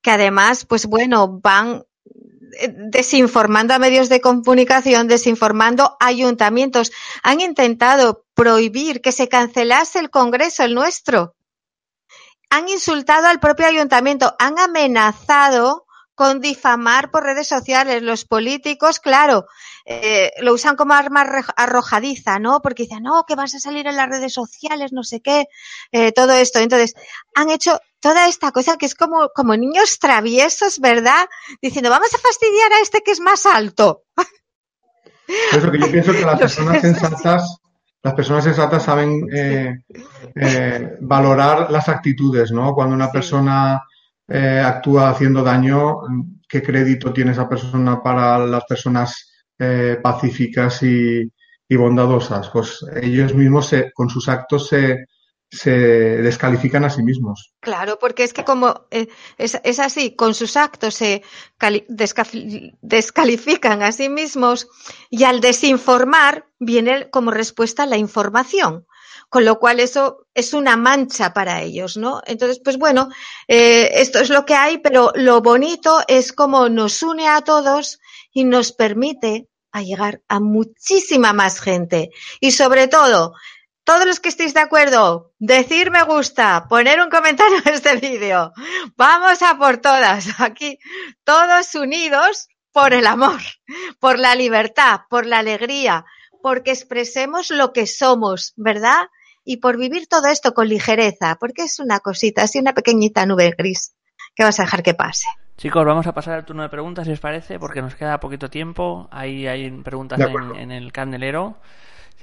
[0.00, 1.82] que además, pues bueno, van
[2.60, 6.92] eh, desinformando a medios de comunicación, desinformando ayuntamientos.
[7.24, 11.34] Han intentado prohibir que se cancelase el Congreso, el nuestro.
[12.48, 15.84] Han insultado al propio ayuntamiento, han amenazado
[16.14, 18.02] con difamar por redes sociales.
[18.02, 19.46] Los políticos, claro,
[19.84, 22.60] eh, lo usan como arma arrojadiza, ¿no?
[22.62, 25.46] Porque dicen, no, que vas a salir en las redes sociales, no sé qué,
[25.92, 26.58] eh, todo esto.
[26.58, 26.94] Entonces,
[27.34, 31.26] han hecho toda esta cosa que es como, como niños traviesos, ¿verdad?
[31.62, 34.02] Diciendo, vamos a fastidiar a este que es más alto.
[35.52, 37.58] Eso que yo pienso que las personas sensatas,
[38.02, 39.74] las personas sensatas saben eh,
[40.36, 42.74] eh, valorar las actitudes, ¿no?
[42.74, 43.82] Cuando una persona
[44.28, 46.00] eh, actúa haciendo daño,
[46.48, 51.30] ¿qué crédito tiene esa persona para las personas eh, pacíficas y,
[51.70, 52.50] bondadosas?
[52.50, 55.06] Pues ellos mismos con sus actos se,
[55.50, 57.52] se descalifican a sí mismos.
[57.60, 59.08] Claro, porque es que como eh,
[59.38, 61.22] es, es, así, con sus actos se
[62.80, 64.68] descalifican a sí mismos
[65.10, 68.86] y al desinformar viene como respuesta la información
[69.34, 72.22] con lo cual eso es una mancha para ellos, ¿no?
[72.24, 73.08] Entonces, pues bueno,
[73.48, 77.98] eh, esto es lo que hay, pero lo bonito es como nos une a todos
[78.32, 82.10] y nos permite a llegar a muchísima más gente.
[82.38, 83.34] Y sobre todo,
[83.82, 88.52] todos los que estéis de acuerdo, decir me gusta, poner un comentario en este vídeo.
[88.96, 90.78] Vamos a por todas, aquí,
[91.24, 93.40] todos unidos por el amor,
[93.98, 96.04] por la libertad, por la alegría,
[96.40, 99.08] porque expresemos lo que somos, ¿verdad?
[99.44, 103.54] Y por vivir todo esto con ligereza, porque es una cosita, así una pequeñita nube
[103.56, 103.94] gris
[104.34, 105.26] que vas a dejar que pase.
[105.56, 108.50] Chicos, vamos a pasar al turno de preguntas, si os parece, porque nos queda poquito
[108.50, 109.08] tiempo.
[109.12, 110.18] Ahí hay preguntas
[110.56, 111.56] en, el candelero.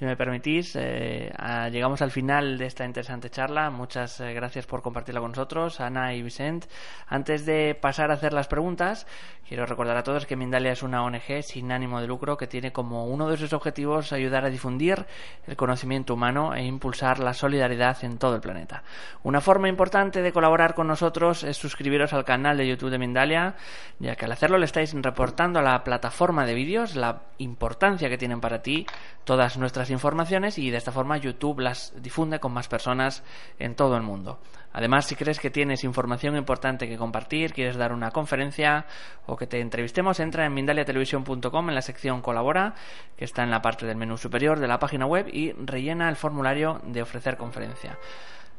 [0.01, 1.31] Si me permitís, eh,
[1.71, 3.69] llegamos al final de esta interesante charla.
[3.69, 6.67] Muchas eh, gracias por compartirla con nosotros, Ana y Vicente.
[7.07, 9.05] Antes de pasar a hacer las preguntas,
[9.47, 12.71] quiero recordar a todos que Mindalia es una ONG sin ánimo de lucro que tiene
[12.71, 15.05] como uno de sus objetivos ayudar a difundir
[15.45, 18.81] el conocimiento humano e impulsar la solidaridad en todo el planeta.
[19.21, 23.53] Una forma importante de colaborar con nosotros es suscribiros al canal de YouTube de Mindalia,
[23.99, 28.17] ya que al hacerlo le estáis reportando a la plataforma de vídeos la importancia que
[28.17, 28.87] tienen para ti
[29.25, 33.23] todas nuestras informaciones y de esta forma YouTube las difunde con más personas
[33.59, 34.39] en todo el mundo.
[34.73, 38.85] Además, si crees que tienes información importante que compartir, quieres dar una conferencia
[39.25, 42.73] o que te entrevistemos, entra en mindaliatelevisión.com en la sección Colabora,
[43.17, 46.15] que está en la parte del menú superior de la página web y rellena el
[46.15, 47.97] formulario de ofrecer conferencia.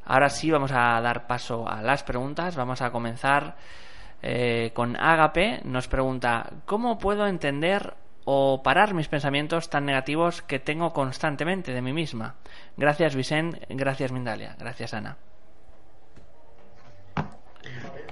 [0.04, 2.56] Ahora sí vamos a dar paso a las preguntas.
[2.56, 3.56] Vamos a comenzar
[4.20, 5.60] eh, con Agape.
[5.64, 7.94] Nos pregunta, ¿cómo puedo entender
[8.24, 12.36] o parar mis pensamientos tan negativos que tengo constantemente de mí misma.
[12.76, 15.16] Gracias Vicente, gracias Mindalia, gracias Ana.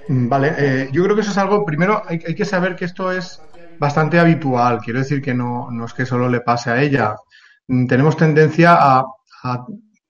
[0.07, 3.11] Mm, vale, eh, yo creo que eso es algo, primero hay, que saber que esto
[3.11, 3.41] es
[3.79, 7.15] bastante habitual, quiero decir que no, no es que solo le pase a ella.
[7.67, 9.05] Mm, tenemos tendencia a,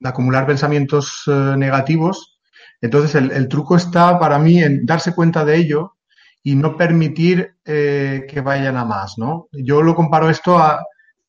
[0.04, 2.40] acumular pensamientos eh, negativos,
[2.82, 5.96] entonces el truco está para mí en darse cuenta de ello
[6.44, 9.48] y no permitir eh, que vayan a más, ¿no?
[9.52, 10.84] Yo lo comparo esto a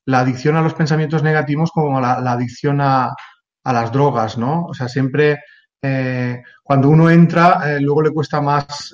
[0.06, 3.14] la adicción a los pensamientos negativos como la, la adicción a,
[3.64, 4.64] las drogas, ¿no?
[4.64, 5.40] O sea, siempre
[5.80, 8.92] eh, cuando uno entra, eh, luego le cuesta más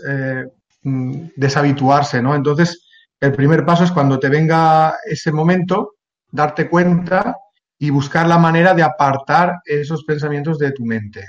[0.83, 2.35] mm, deshabituarse, ¿no?
[2.35, 2.87] Entonces,
[3.21, 5.95] el primer paso es cuando te venga ese momento,
[6.31, 7.35] darte cuenta
[7.79, 11.25] y buscar la manera de apartar esos pensamientos de tu mente.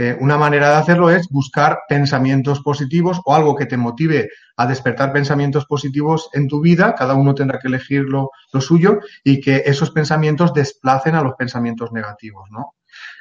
[0.00, 4.66] Eh, una manera de hacerlo es buscar pensamientos positivos o algo que te motive a
[4.66, 6.94] despertar pensamientos positivos en tu vida.
[6.94, 8.30] Cada uno tendrá que elegir lo,
[8.60, 12.76] suyo y que esos pensamientos desplacen a los pensamientos negativos, ¿no?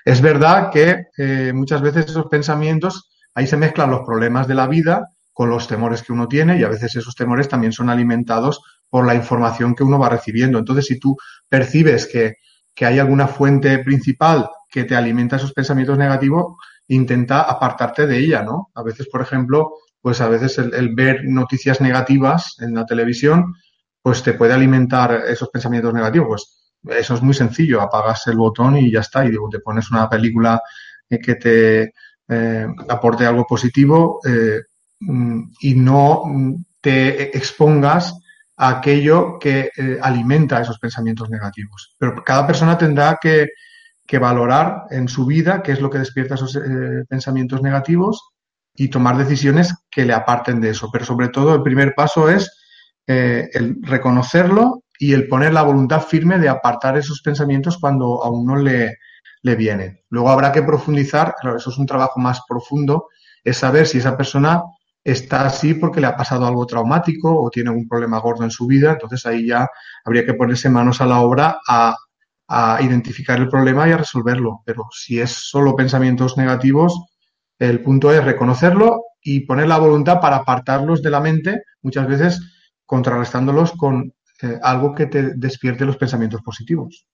[0.05, 4.67] Es verdad que eh, muchas veces esos pensamientos, ahí se mezclan los problemas de la
[4.67, 8.61] vida con los temores que uno tiene y a veces esos temores también son alimentados
[8.89, 10.57] por la información que uno va recibiendo.
[10.57, 11.17] Entonces, si tú
[11.49, 12.36] percibes que,
[12.73, 16.55] que hay alguna fuente principal que te alimenta esos pensamientos negativos,
[16.88, 18.70] intenta apartarte de ella, ¿no?
[18.76, 23.55] A veces, por ejemplo, pues a veces el, ver noticias negativas en la televisión,
[24.01, 26.74] pues te puede alimentar esos pensamientos negativos.
[26.82, 29.91] Pues eso es muy sencillo, apagas el botón y ya está, y digo, te pones
[29.91, 30.61] una película
[31.09, 31.93] que te
[32.28, 34.61] eh, aporte algo positivo eh,
[34.99, 36.24] mm, y no
[36.80, 38.15] te expongas
[38.55, 41.95] a aquello que eh, alimenta esos pensamientos negativos.
[41.97, 43.47] Pero cada persona tendrá que,
[44.10, 48.32] que valorar en su vida qué es lo que despierta esos eh, pensamientos negativos
[48.74, 50.89] y tomar decisiones que le aparten de eso.
[50.91, 52.51] Pero sobre todo el primer paso es
[53.05, 58.32] eh, el reconocerlo y el poner la voluntad firme de apartar esos pensamientos cuando a
[58.32, 58.97] uno le,
[59.43, 59.99] le vienen.
[60.10, 63.10] Luego habrá que profundizar, claro, eso es un trabajo más profundo,
[63.43, 64.64] es saber si esa persona
[65.03, 68.66] está así porque le ha pasado algo traumático o tiene algún problema gordo en su
[68.66, 69.68] vida, entonces ahí ya
[70.03, 71.95] habría que ponerse manos a la obra a
[72.50, 74.62] a identificar el problema y a resolverlo.
[74.66, 77.06] Pero si es solo pensamientos negativos,
[77.60, 82.41] el punto es reconocerlo y poner la voluntad para apartarlos de la mente, muchas veces
[82.86, 87.06] contrarrestándolos con eh, algo que te despierte los pensamientos positivos.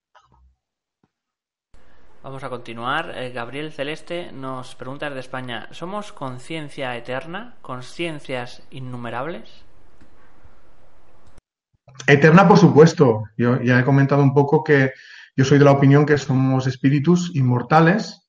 [2.24, 3.12] Vamos a continuar.
[3.16, 7.58] Eh, Gabriel Celeste nos pregunta desde España, ¿somos conciencia eterna?
[7.62, 9.66] ¿Conciencias innumerables?
[12.08, 13.24] Eterna, por supuesto.
[13.38, 14.92] Yo ya he comentado un poco que
[15.36, 18.26] yo soy de la opinión que somos espíritus inmortales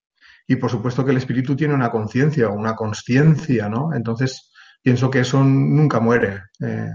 [0.47, 3.95] y por supuesto que el espíritu tiene una conciencia o una consciencia, ¿no?
[3.95, 4.51] Entonces
[4.83, 6.43] pienso que eso nunca muere.
[6.61, 6.91] Eh,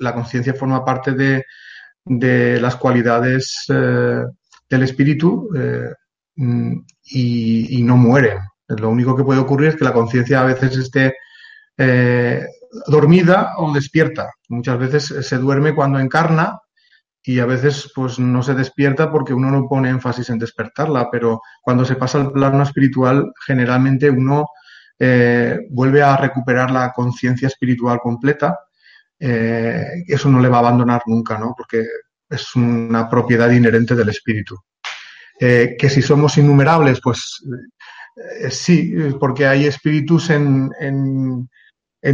[0.00, 1.44] la conciencia forma parte de,
[2.60, 4.22] las cualidades eh,
[4.68, 5.92] del espíritu eh,
[7.04, 8.38] y, no muere.
[8.68, 11.14] Lo único que puede ocurrir es que la conciencia a veces esté
[12.86, 14.30] dormida o despierta.
[14.48, 16.58] Muchas veces se duerme cuando encarna
[17.28, 21.42] y a veces pues no se despierta porque uno no pone énfasis en despertarla, pero
[21.60, 24.46] cuando se pasa al plano espiritual generalmente uno
[24.98, 28.58] eh, vuelve a recuperar la conciencia espiritual completa.
[29.20, 31.52] Eh, eso no le va a abandonar nunca, ¿no?
[31.54, 31.84] Porque
[32.30, 34.56] es una propiedad inherente del espíritu.
[35.38, 37.44] Eh, que si somos innumerables, pues
[38.48, 41.46] sí, porque hay espíritus en, en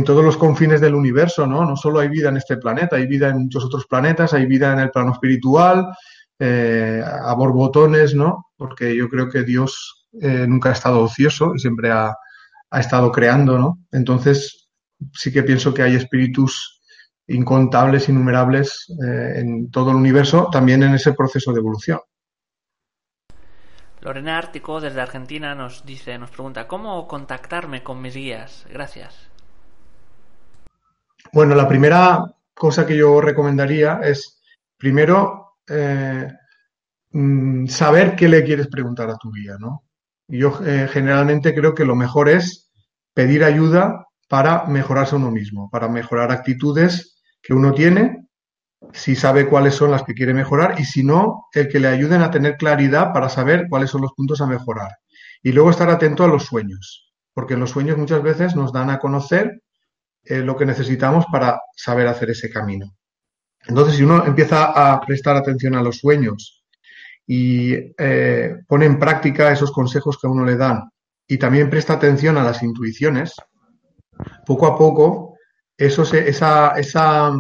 [0.04, 1.64] todos los confines del universo, ¿no?
[1.64, 4.72] No solo hay vida en este planeta, hay vida en muchos otros planetas, hay vida
[4.72, 5.86] en el plano espiritual,
[6.38, 8.46] eh, a borbotones, ¿no?
[8.56, 12.16] Porque yo creo que Dios eh, nunca ha estado ocioso y siempre ha,
[12.72, 13.78] estado creando, ¿no?
[13.92, 14.68] Entonces,
[15.12, 16.82] sí que pienso que hay espíritus
[17.28, 22.00] incontables, innumerables eh, en todo el universo, también en ese proceso de evolución.
[24.00, 28.66] Lorena Ártico desde Argentina nos dice, nos pregunta, ¿cómo contactarme con mis guías?
[28.68, 29.33] Gracias.
[31.34, 34.40] Bueno, la primera cosa que yo recomendaría es,
[34.78, 36.28] primero, eh,
[37.10, 39.82] mm, saber qué le quieres preguntar a tu guía, ¿no?
[40.28, 42.70] Yo eh, generalmente creo que lo mejor es
[43.14, 48.28] pedir ayuda para mejorarse uno mismo, para mejorar actitudes que uno tiene,
[48.92, 52.22] si sabe cuáles son las que quiere mejorar y si no, el que le ayuden
[52.22, 54.92] a tener claridad para saber cuáles son los puntos a mejorar.
[55.42, 59.00] Y luego estar atento a los sueños, porque los sueños muchas veces nos dan a
[59.00, 59.63] conocer
[60.24, 62.94] eh, lo que necesitamos para saber hacer ese camino.
[63.66, 66.64] Entonces, si uno empieza a prestar atención a los sueños
[67.26, 70.90] y eh, pone en práctica esos consejos que a uno le dan
[71.26, 73.34] y también presta atención a las intuiciones,
[74.46, 75.36] poco a poco
[75.76, 77.32] eso esa, esa,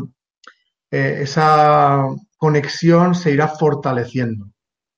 [0.90, 2.06] eh, esa
[2.36, 4.46] conexión se irá fortaleciendo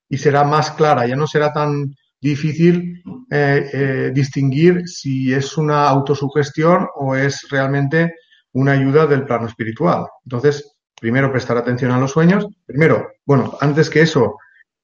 [0.09, 1.95] y será más clara, ya no será tan
[2.27, 8.15] difícil eh, eh, distinguir si es una autosugestión o es realmente
[8.53, 10.07] una ayuda del plano espiritual.
[10.25, 12.47] Entonces, primero prestar atención a los sueños.
[12.65, 14.37] Primero, bueno, antes que eso,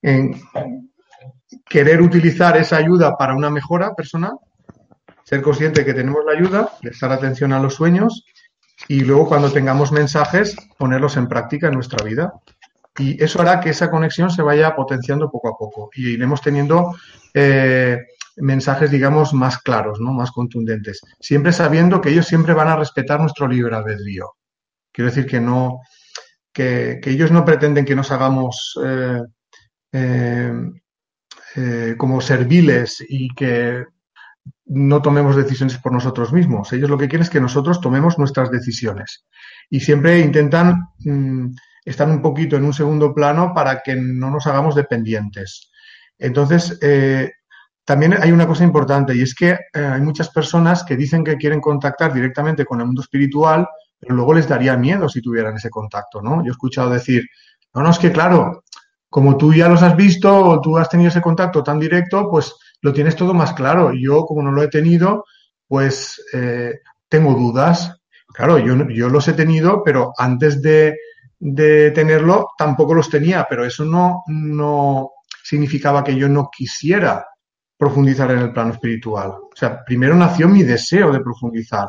[0.03, 0.41] en
[1.69, 4.33] querer utilizar esa ayuda para una mejora personal,
[5.25, 8.25] ser consciente que tenemos la ayuda, prestar atención a los sueños
[8.89, 12.33] y luego cuando tengamos mensajes, ponerlos en práctica en nuestra vida.
[12.99, 16.95] Y eso hará que esa conexión se vaya potenciando poco a poco y iremos teniendo
[17.33, 17.99] eh,
[18.37, 20.13] mensajes, digamos, más claros, ¿no?
[20.13, 21.01] más contundentes.
[21.19, 24.33] Siempre sabiendo que ellos siempre van a respetar nuestro libre albedrío.
[24.93, 25.81] Quiero decir que no,
[26.53, 29.23] que, ellos no pretenden que nos hagamos eh,
[31.55, 33.85] eh, como serviles y que
[34.67, 36.73] no tomemos decisiones por nosotros mismos.
[36.73, 39.27] Ellos lo que quieren es que nosotros tomemos nuestras decisiones.
[39.69, 41.51] Y siempre intentan mm,
[41.85, 45.71] estar un poquito en un segundo plano para que no nos hagamos dependientes.
[46.19, 47.33] Entonces, eh,
[47.85, 51.37] también hay una cosa importante y es que eh, hay muchas personas que dicen que
[51.37, 53.67] quieren contactar directamente con el mundo espiritual,
[53.99, 56.43] pero luego les daría miedo si tuvieran ese contacto, ¿no?
[56.43, 57.25] Yo he escuchado decir,
[57.75, 58.65] no, no, es que claro,
[59.09, 62.55] como tú ya los has visto o tú has tenido ese contacto tan directo, pues
[62.81, 63.93] lo tienes todo más claro.
[63.93, 65.25] Yo, como no lo he tenido,
[65.67, 68.01] pues eh, tengo dudas.
[68.29, 70.97] Claro, yo, yo los he tenido, pero antes de,
[71.45, 75.11] de tenerlo tampoco los tenía, pero eso no, no
[75.43, 77.27] significaba que yo no quisiera
[77.77, 79.31] profundizar en el plano espiritual.
[79.31, 81.89] O sea, primero nació mi deseo de profundizar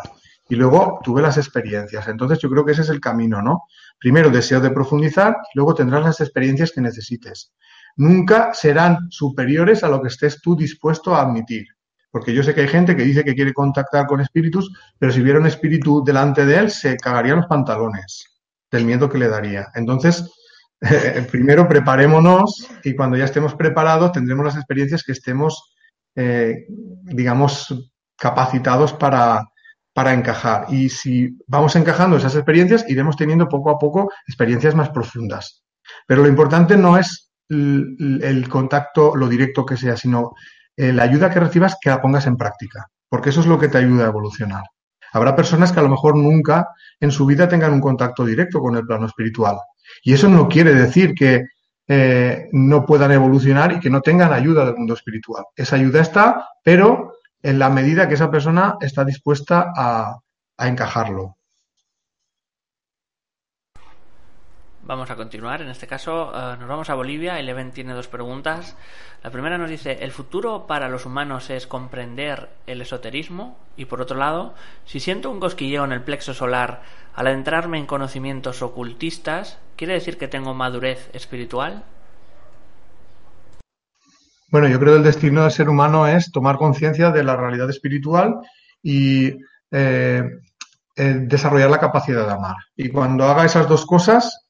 [0.49, 2.07] y luego tuve las experiencias.
[2.07, 3.65] Entonces yo creo que ese es el camino, ¿no?
[3.99, 7.53] Primero deseo de profundizar luego tendrás las experiencias que necesites.
[7.95, 11.67] Nunca serán superiores a lo que estés tú dispuesto a admitir.
[12.09, 15.21] Porque yo sé que hay gente que dice que quiere contactar con espíritus, pero si
[15.21, 18.32] hubiera un espíritu delante de él, se cagaría los pantalones
[18.73, 19.67] del miedo que le daría.
[19.75, 20.29] Entonces,
[20.81, 25.73] eh, primero preparémonos y cuando ya estemos preparados tendremos las experiencias que estemos,
[26.15, 26.65] eh,
[27.03, 29.45] digamos, capacitados para,
[29.93, 30.65] para encajar.
[30.69, 35.63] Y si vamos encajando esas experiencias, iremos teniendo poco a poco experiencias más profundas.
[36.07, 40.31] Pero lo importante no es el, contacto, lo directo que sea, sino
[40.75, 43.67] eh, la ayuda que recibas que la pongas en práctica, porque eso es lo que
[43.67, 44.63] te ayuda a evolucionar.
[45.13, 48.75] Habrá personas que a lo mejor nunca en su vida tengan un contacto directo con
[48.75, 49.57] el plano espiritual.
[50.03, 51.45] Y eso no quiere decir que
[51.87, 55.45] eh, no puedan evolucionar y que no tengan ayuda del mundo espiritual.
[55.55, 60.19] Esa ayuda está, pero en la medida que esa persona está dispuesta a
[60.67, 61.37] encajarlo.
[64.85, 65.61] Vamos a continuar.
[65.61, 67.39] En este caso, eh, nos vamos a Bolivia.
[67.39, 68.75] Eleven tiene dos preguntas.
[69.23, 73.57] La primera nos dice: ¿el futuro para los humanos es comprender el esoterismo?
[73.77, 74.55] Y por otro lado,
[74.85, 76.81] si siento un cosquilleo en el plexo solar
[77.15, 81.85] al adentrarme en conocimientos ocultistas, ¿quiere decir que tengo madurez espiritual?
[84.51, 87.69] Bueno, yo creo que el destino del ser humano es tomar conciencia de la realidad
[87.69, 88.35] espiritual
[88.81, 89.27] y
[89.71, 90.23] eh,
[90.95, 92.57] eh, desarrollar la capacidad de amar.
[92.75, 94.42] Y cuando haga esas dos cosas,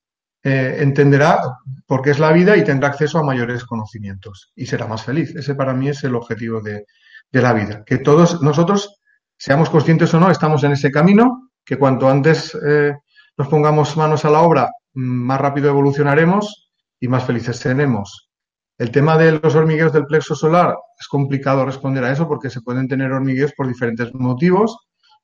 [0.46, 1.40] eh, entenderá
[1.88, 5.34] por qué es la vida y tendrá acceso a mayores conocimientos y será más feliz.
[5.36, 6.86] Ese para mí es el objetivo de,
[7.32, 7.84] la vida.
[7.86, 9.02] Que todos nosotros,
[9.38, 12.94] seamos conscientes o no, estamos en ese camino, que cuanto antes eh,
[13.38, 16.70] nos pongamos manos a la obra, más rápido evolucionaremos
[17.00, 18.30] y más felices seremos.
[18.78, 22.62] El tema de los hormigueos del plexo solar es complicado responder a eso porque se
[22.62, 24.78] pueden tener hormigueos por diferentes motivos.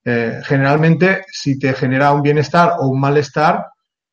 [0.06, 3.66] Eh, generalmente, si te genera un bienestar o un malestar,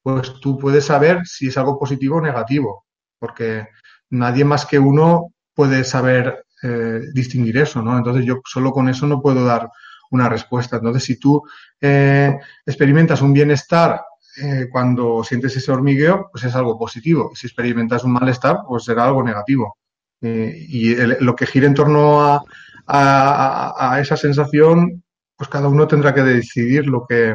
[0.07, 2.84] pues tú puedes saber si es algo positivo o negativo,
[3.18, 3.66] porque
[4.11, 7.98] nadie más que uno puede saber eh, distinguir eso, ¿no?
[7.98, 9.68] Entonces yo solo con eso no puedo dar
[10.12, 10.76] una respuesta.
[10.76, 11.42] Entonces, si tú
[11.80, 14.00] eh, experimentas un bienestar
[14.40, 17.32] eh, cuando sientes ese hormigueo, pues es algo positivo.
[17.34, 19.76] Si experimentas un malestar, pues será algo negativo.
[20.20, 22.44] y lo que gira en torno a,
[22.86, 25.02] a, esa sensación,
[25.36, 27.34] pues cada uno tendrá que decidir lo que,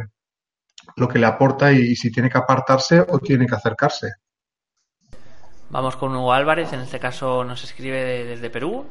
[0.95, 4.11] lo que le aporta y, si tiene que apartarse o tiene que acercarse.
[5.69, 8.85] Vamos con Hugo Álvarez, en este caso nos escribe desde Perú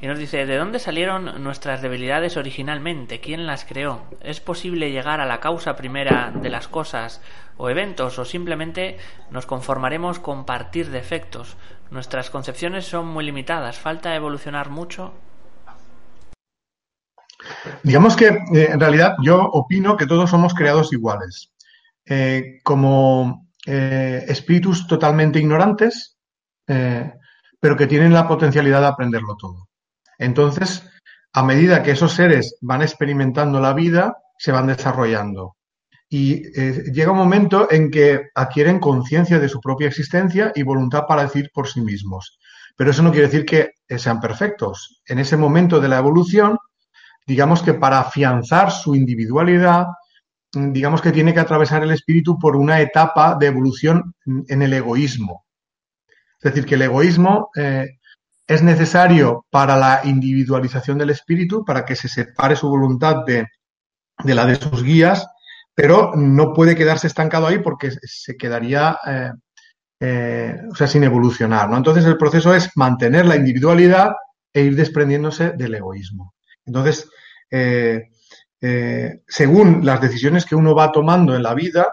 [0.00, 3.20] y nos dice, ¿de dónde salieron nuestras debilidades originalmente?
[3.20, 4.02] ¿Quién las creó?
[4.20, 7.22] ¿Es posible llegar a la causa primera de las cosas
[7.56, 8.98] o eventos o simplemente
[9.30, 11.56] nos conformaremos con partir de efectos?
[11.90, 15.14] Nuestras concepciones son muy limitadas, falta evolucionar mucho.
[17.82, 21.52] Digamos que eh, en realidad yo opino que todos somos creados iguales.
[22.06, 26.18] Eh, como eh, espíritus totalmente ignorantes,
[26.66, 29.68] pero que tienen la potencialidad de aprenderlo todo.
[30.18, 30.88] Entonces,
[31.32, 35.56] a medida que esos seres van experimentando la vida, se van desarrollando.
[36.08, 36.42] Y
[36.92, 41.50] llega un momento en que adquieren conciencia de su propia existencia y voluntad para decir
[41.52, 42.38] por sí mismos.
[42.76, 45.02] Pero eso no quiere decir que sean perfectos.
[45.06, 46.58] En ese momento de la evolución,
[47.26, 49.86] digamos que para afianzar su individualidad,
[50.54, 54.72] mm, digamos que tiene que atravesar el espíritu por una etapa de evolución en el
[54.72, 55.44] egoísmo.
[56.38, 57.88] Es decir, que el egoísmo eh,
[58.46, 63.46] es necesario para la individualización del espíritu, para que se separe su voluntad de,
[64.24, 65.26] la de sus guías,
[65.74, 69.30] pero no puede quedarse estancado ahí porque se quedaría, eh,
[70.00, 71.70] eh, o sea, sin evolucionar.
[71.70, 71.78] ¿no?
[71.78, 74.12] Entonces el proceso es mantener la individualidad
[74.52, 76.33] e ir desprendiéndose del egoísmo.
[76.66, 77.08] Entonces,
[77.50, 78.08] eh,
[78.60, 81.86] eh, según las decisiones que uno va tomando en la vida,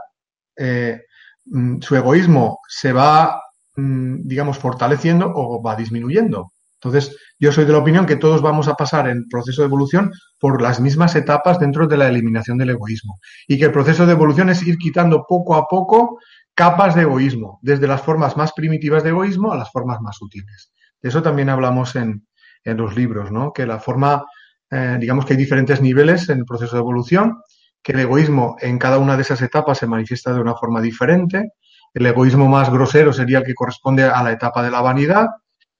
[0.55, 1.01] eh,
[1.45, 3.41] mm, su egoísmo se va,
[3.75, 6.51] mm, digamos, fortaleciendo o va disminuyendo.
[6.75, 10.11] Entonces, yo soy de la opinión que todos vamos a pasar en proceso de evolución
[10.39, 13.19] por las mismas etapas dentro de la eliminación del egoísmo.
[13.47, 16.19] Y que el proceso de evolución es ir quitando poco a poco
[16.55, 20.71] capas de egoísmo, desde las formas más primitivas de egoísmo a las formas más útiles.
[21.01, 22.27] De eso también hablamos en,
[22.63, 23.53] en los libros, ¿no?
[23.53, 24.25] Que la forma
[24.71, 27.41] eh, digamos que hay diferentes niveles en el proceso de evolución,
[27.83, 31.51] que el egoísmo en cada una de esas etapas se manifiesta de una forma diferente.
[31.93, 35.27] El egoísmo más grosero sería el que corresponde a la etapa de la vanidad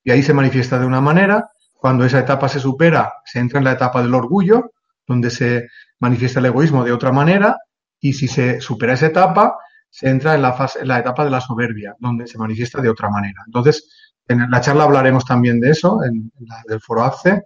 [0.04, 1.50] y ahí se manifiesta de una manera.
[1.74, 4.72] Cuando esa etapa se supera, se entra en la etapa del orgullo,
[5.08, 5.68] donde se
[6.00, 7.58] manifiesta el egoísmo de otra manera
[8.00, 9.58] y si se supera esa etapa,
[9.90, 12.90] se entra en la, fase, en la etapa de la soberbia, donde se manifiesta de
[12.90, 13.44] otra manera.
[13.46, 17.44] Entonces, en la charla hablaremos también de eso, en, la del foro ACE,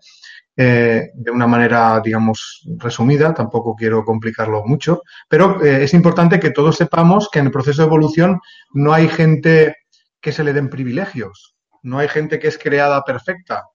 [0.58, 6.52] eh, de una manera, digamos, resumida, tampoco quiero complicarlo mucho, pero eh, es importante que
[6.52, 8.40] todos sepamos que en el proceso de evolución
[8.74, 9.76] no hay gente
[10.22, 13.66] que se le den privilegios, no hay gente que es creada perfecta,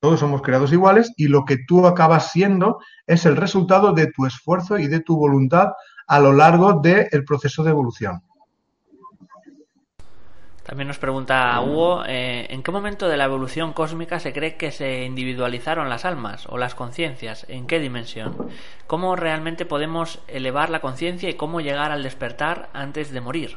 [0.00, 4.24] todos somos creados iguales y lo que tú acabas siendo es el resultado de tu
[4.24, 5.70] esfuerzo y de tu voluntad
[6.06, 8.22] a lo largo del proceso de evolución.
[10.68, 14.70] También nos pregunta Hugo, eh, ¿en qué momento de la evolución cósmica se cree que
[14.70, 17.46] se individualizaron las almas o las conciencias?
[17.48, 18.36] ¿En qué dimensión?
[18.86, 23.56] ¿Cómo realmente podemos elevar la conciencia y cómo llegar al despertar antes de morir?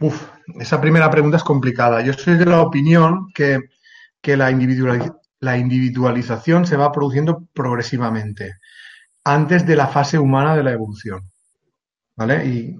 [0.00, 2.00] Uf, esa primera pregunta es complicada.
[2.00, 3.60] Yo soy de la opinión que,
[4.24, 4.50] la,
[5.40, 8.54] la individualización se va produciendo progresivamente,
[9.24, 11.30] antes de la fase humana de la evolución.
[12.14, 12.44] ¿Vale?
[12.46, 12.76] Y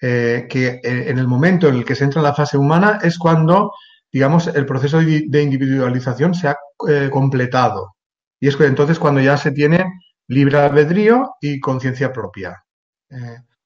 [0.00, 2.98] eh, que eh, en el momento en el que se entra en la fase humana
[3.02, 3.72] es cuando,
[4.10, 6.56] digamos, el proceso de individualización se ha
[6.88, 7.96] eh, completado.
[8.40, 9.84] Y es que entonces cuando ya se tiene
[10.28, 12.62] libre albedrío y conciencia propia.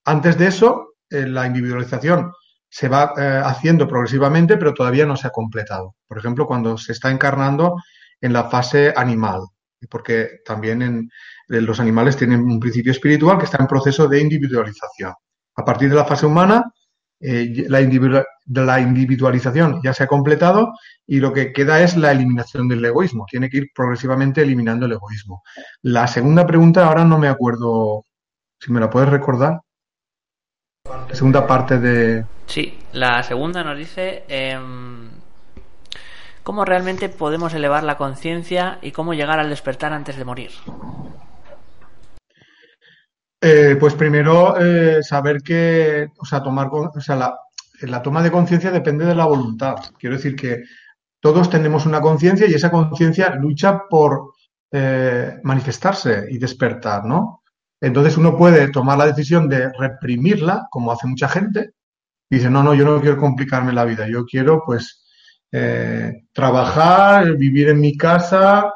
[0.04, 2.32] antes de eso, la individualización
[2.68, 3.12] se va
[3.44, 5.94] haciendo progresivamente, pero todavía no se ha completado.
[6.08, 7.76] Por ejemplo, cuando se está encarnando
[8.20, 9.42] en la fase animal,
[9.88, 11.10] porque también en,
[11.48, 15.12] los animales tienen un principio espiritual que está en proceso de individualización.
[15.56, 16.72] A partir de la fase humana,
[17.20, 20.74] eh, la, individualización ya se ha completado
[21.06, 23.26] y lo que queda es la eliminación del egoísmo.
[23.30, 25.42] Tiene que ir progresivamente eliminando el egoísmo.
[25.82, 28.04] La segunda pregunta ahora no me acuerdo,
[28.60, 29.60] si me la puedes recordar.
[30.84, 32.24] La segunda parte de...
[32.46, 34.24] Sí, la segunda nos dice...
[34.28, 35.10] Em,
[36.42, 40.50] ¿Cómo realmente podemos elevar la conciencia y cómo llegar al despertar antes de morir?
[43.46, 48.70] Eh, pues primero eh, saber que, o sea, tomar, o sea, la, toma de conciencia
[48.70, 49.76] depende de la voluntad.
[49.98, 50.62] Quiero decir que
[51.20, 54.32] todos tenemos una conciencia y esa conciencia lucha por
[54.72, 57.42] eh, manifestarse y despertar, ¿no?
[57.82, 61.72] Entonces uno puede tomar la decisión de reprimirla, como hace mucha gente,
[62.30, 65.04] y dice, no, no, yo no quiero complicarme la vida, yo quiero, pues,
[66.32, 68.72] trabajar, vivir en mi casa,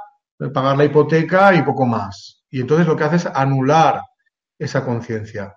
[0.52, 2.44] pagar la hipoteca y poco más.
[2.50, 4.02] Y entonces lo que hace es anular
[4.58, 5.54] esa conciencia.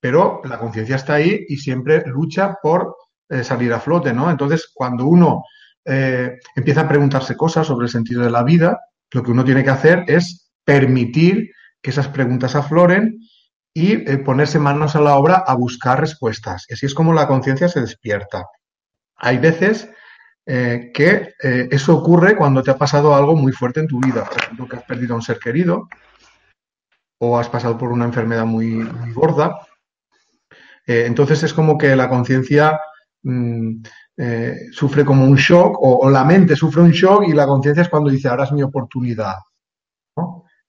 [0.00, 2.96] Pero la conciencia está ahí y siempre lucha por
[3.30, 4.30] eh, salir a flote, ¿no?
[4.30, 5.44] Entonces, cuando uno
[5.84, 8.78] eh, empieza a preguntarse cosas sobre el sentido de la vida,
[9.12, 11.50] lo que uno tiene que hacer es permitir
[11.82, 13.18] que esas preguntas afloren
[13.74, 16.64] y eh, ponerse manos a la obra a buscar respuestas.
[16.68, 18.44] Y así es como la conciencia se despierta.
[19.16, 19.90] Hay veces
[20.46, 24.66] que eso ocurre cuando te ha pasado algo muy fuerte en tu vida, por ejemplo,
[24.66, 25.88] que has perdido a un ser querido
[27.18, 29.66] o has pasado por una enfermedad muy, gorda.
[30.86, 32.78] entonces es como que la conciencia
[33.22, 33.82] mm,
[34.20, 37.88] eh, sufre como un shock o, la mente sufre un shock y la conciencia es
[37.88, 39.36] cuando dice, ahora es mi oportunidad.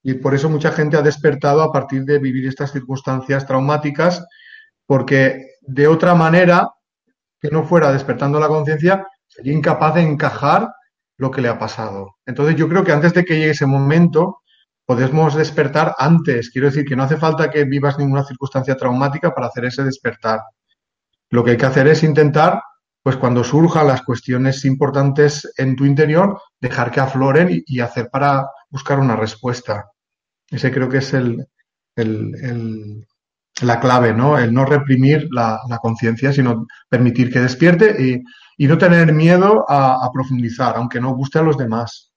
[0.04, 4.26] Y por eso mucha gente ha despertado a partir de vivir estas circunstancias traumáticas,
[4.86, 6.70] porque de otra manera,
[7.42, 10.70] que no fuera despertando la conciencia, sería incapaz de encajar
[11.18, 12.16] lo que le ha pasado.
[12.26, 14.39] Entonces yo creo que antes de que llegue ese momento,
[14.90, 16.50] podemos despertar antes.
[16.50, 20.40] Quiero decir que no hace falta que vivas ninguna circunstancia traumática para hacer ese despertar.
[21.30, 22.64] Lo que hay que hacer es intentar
[23.04, 28.48] pues cuando surjan las cuestiones importantes en tu interior, dejar que afloren y, hacer para
[28.72, 29.92] buscar una respuesta.
[30.50, 31.46] Ese creo que es el,
[33.62, 34.40] la clave, ¿no?
[34.40, 38.24] El no reprimir la, conciencia, sino permitir que despierte
[38.58, 42.09] y, no tener miedo a, a, profundizar, aunque no guste a los demás.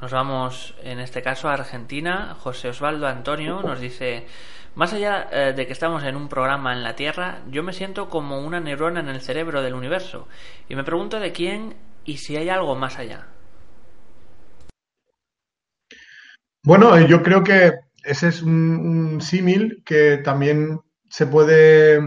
[0.00, 2.34] Nos vamos, en este caso, a Argentina.
[2.40, 4.26] José Osvaldo Antonio nos dice,
[4.74, 8.08] más allá eh, de que estamos en un programa en la Tierra, yo me siento
[8.08, 10.26] como una neurona en el cerebro del universo
[10.70, 11.74] y me pregunto de quién
[12.06, 13.26] y si hay algo más allá.
[16.64, 17.72] Bueno, eh, yo creo que
[18.02, 22.00] ese es un, símil que también se puede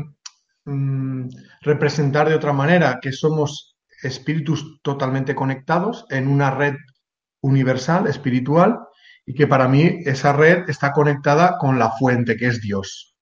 [0.65, 1.27] mm,
[1.61, 6.73] representar de otra manera, que somos espíritus totalmente conectados en una red
[7.43, 8.79] universal, espiritual,
[9.25, 13.15] y que para mí esa red está conectada con la fuente, que es Dios.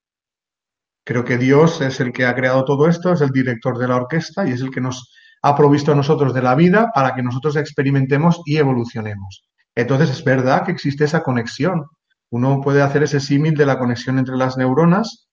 [1.03, 3.97] Creo que Dios es el que ha creado todo esto, es el director de la
[3.97, 7.23] orquesta y es el que nos ha provisto a nosotros de la vida para que
[7.23, 9.49] nosotros experimentemos y evolucionemos.
[9.75, 11.87] Entonces es verdad que existe esa conexión.
[12.29, 15.27] Uno puede hacer ese símil de la conexión entre las neuronas,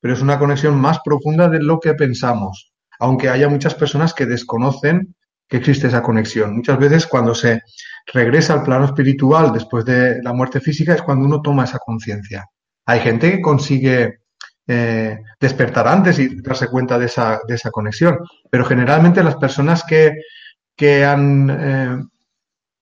[0.00, 4.26] pero es una conexión más profunda de lo que pensamos, aunque haya muchas personas que
[4.26, 5.16] desconocen
[5.48, 6.56] que existe esa conexión.
[6.56, 7.62] Muchas veces cuando se
[8.12, 12.46] regresa al plano espiritual después de la muerte física es cuando uno toma esa conciencia.
[12.86, 14.20] Hay gente que consigue
[14.66, 18.18] eh, despertar antes y darse cuenta de esa, de esa, conexión,
[18.50, 20.12] pero generalmente las personas que,
[20.74, 21.98] que han eh,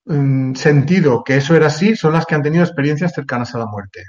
[0.04, 3.66] mm, sentido que eso era así son las que han tenido experiencias cercanas a la
[3.66, 4.04] muerte,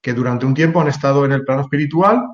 [0.00, 2.24] que durante un tiempo han estado en el plano espiritual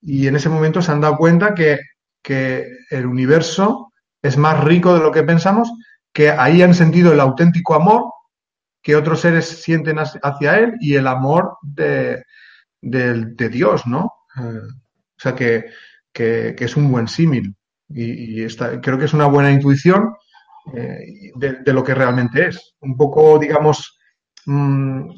[0.00, 1.78] y en ese momento se han dado cuenta que,
[2.22, 3.93] que el universo
[4.24, 5.70] es más rico de lo que pensamos,
[6.10, 8.04] que ahí han sentido el auténtico amor
[8.82, 12.24] que otros seres sienten hacia él y el amor de,
[12.80, 14.12] Dios, ¿no?
[14.36, 15.66] O sea que,
[16.14, 17.54] es un buen símil
[17.90, 20.14] y, creo que es una buena intuición
[20.74, 22.76] eh, de, lo que realmente es.
[22.80, 23.98] Un poco, digamos,
[24.46, 25.10] mm,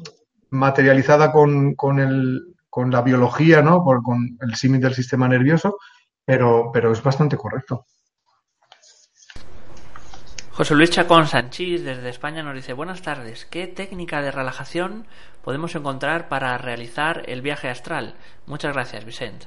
[0.49, 3.83] materializada con, con, la biología, ¿no?
[3.83, 5.77] con el símil del sistema nervioso,
[6.25, 7.85] pero, pero es bastante correcto.
[10.57, 15.05] José Luis Chacón Sanchís desde España nos dice buenas tardes, ¿qué técnica de relajación
[15.43, 18.15] podemos encontrar para realizar el viaje astral?
[18.47, 19.45] Muchas gracias, Vicente.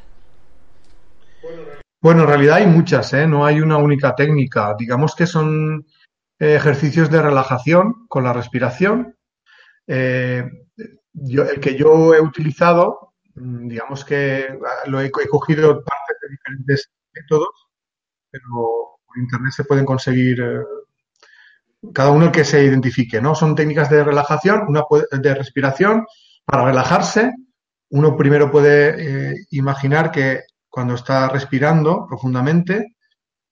[2.01, 3.27] Bueno, en realidad hay muchas, ¿eh?
[3.27, 4.77] no hay una única técnica.
[4.79, 5.85] Digamos que son
[6.39, 9.17] eh, ejercicios de relajación con la respiración.
[9.89, 16.17] Eh, el que yo he utilizado, mm, digamos que ah, lo he, he cogido partes
[16.23, 17.69] de diferentes métodos,
[18.31, 20.41] pero por internet se pueden conseguir
[21.95, 23.35] cada uno el que se identifique, ¿no?
[23.35, 26.07] Son técnicas de relajación, una de respiración
[26.45, 27.33] para relajarse.
[27.91, 32.97] Uno primero puede eh, imaginar que cuando está respirando profundamente,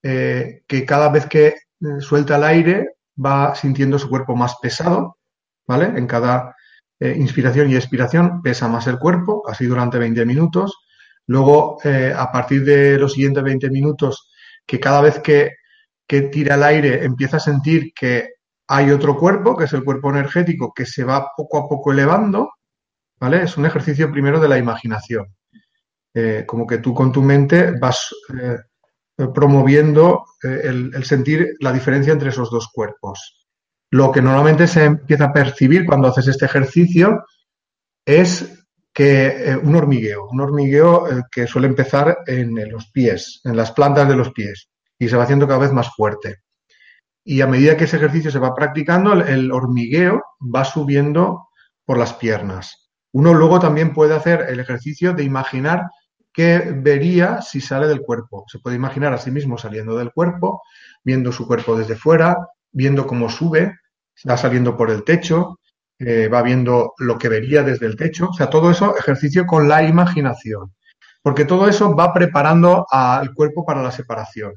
[0.03, 1.55] eh, que cada vez que eh,
[2.01, 5.19] suelta el aire va sintiendo su cuerpo más pesado,
[5.67, 5.87] ¿vale?
[5.87, 6.55] En cada
[7.01, 10.79] inspiración y expiración pesa más el cuerpo, así durante 20 minutos.
[11.29, 14.33] Luego, a partir de los siguientes 20 minutos,
[14.67, 15.58] que cada vez que
[16.09, 18.31] que tira el aire empieza a sentir que
[18.67, 22.51] hay otro cuerpo, que es el cuerpo energético, que se va poco a poco elevando,
[23.21, 23.43] ¿vale?
[23.43, 25.27] Es un ejercicio primero de la imaginación.
[26.15, 28.59] Eh, como que tú con tu mente vas eh,
[29.35, 33.47] promoviendo eh, el, sentir la diferencia entre esos dos cuerpos.
[33.91, 37.25] Lo que normalmente se empieza a percibir cuando haces este ejercicio
[38.05, 44.09] es que un hormigueo, un hormigueo que suele empezar en los pies, en las plantas
[44.09, 44.69] de los pies
[44.99, 46.39] y se va haciendo cada vez más fuerte.
[47.25, 51.49] Y a medida que ese ejercicio se va practicando, el hormigueo va subiendo
[51.85, 52.89] por las piernas.
[53.13, 55.83] Uno luego también puede hacer el ejercicio de imaginar
[56.33, 58.45] que vería si sale del cuerpo.
[58.49, 60.63] Se puede imaginar a sí mismo saliendo del cuerpo,
[61.03, 62.37] viendo su cuerpo desde fuera,
[62.71, 63.77] viendo cómo sube,
[64.29, 65.59] va saliendo por el techo,
[65.99, 68.29] eh, va viendo lo que vería desde el techo.
[68.31, 70.75] O sea, todo eso ejercicio con la imaginación.
[71.23, 74.53] Porque todo eso va preparando al cuerpo para la separación.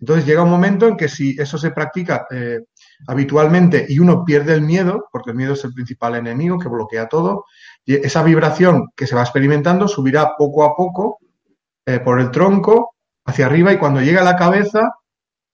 [0.00, 2.60] Entonces llega un momento en que si eso se practica eh,
[3.06, 7.08] habitualmente y uno pierde el miedo, porque el miedo es el principal enemigo que bloquea
[7.08, 7.44] todo,
[7.84, 11.18] y esa vibración que se va experimentando subirá poco a poco
[11.86, 12.94] eh, por el tronco
[13.24, 14.90] hacia arriba y cuando llega a la cabeza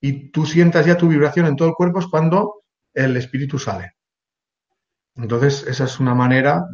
[0.00, 2.62] y tú sientas ya tu vibración en todo el cuerpo es cuando
[2.94, 3.92] el espíritu sale.
[5.16, 6.64] Entonces, esa es una manera,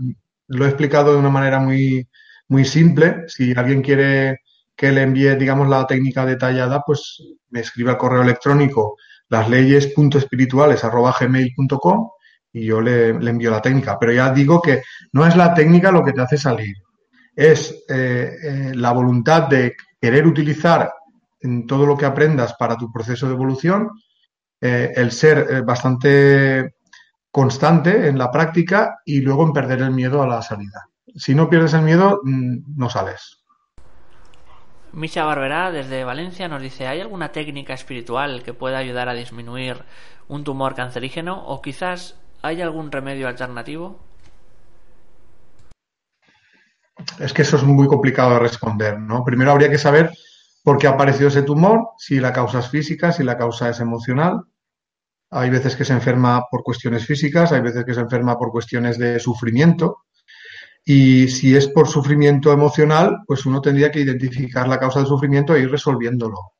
[0.48, 2.08] lo he explicado de una manera muy,
[2.48, 3.24] muy simple.
[3.28, 4.40] Si alguien quiere
[4.76, 8.96] que le envíe, digamos, la técnica detallada, pues me escribe al correo electrónico
[9.28, 12.08] lasleyes.espirituales.gmail.com
[12.52, 13.98] y yo le, envío la técnica.
[13.98, 14.82] Pero ya digo que
[15.12, 16.76] no es la técnica lo que te hace salir,
[17.34, 20.92] es eh, eh, la voluntad de querer utilizar
[21.40, 23.90] en todo lo que aprendas para tu proceso de evolución,
[24.60, 26.76] eh, el ser bastante
[27.30, 30.88] constante en la práctica y luego en perder el miedo a la salida.
[31.14, 33.45] Si no pierdes el miedo, mm, no sales.
[34.96, 39.84] Misha Barberá, desde Valencia, nos dice, ¿hay alguna técnica espiritual que pueda ayudar a disminuir
[40.26, 44.00] un tumor cancerígeno o quizás hay algún remedio alternativo?
[47.20, 49.22] Es que eso es muy complicado de responder, ¿no?
[49.22, 50.12] Primero habría que saber
[50.64, 53.80] por qué ha aparecido ese tumor, si la causa es física, si la causa es
[53.80, 54.44] emocional.
[55.30, 58.96] Hay veces que se enferma por cuestiones físicas, hay veces que se enferma por cuestiones
[58.96, 60.05] de sufrimiento.
[60.88, 65.56] Y si es por sufrimiento emocional, pues uno tendría que identificar la causa del sufrimiento
[65.56, 66.52] e ir resolviéndolo.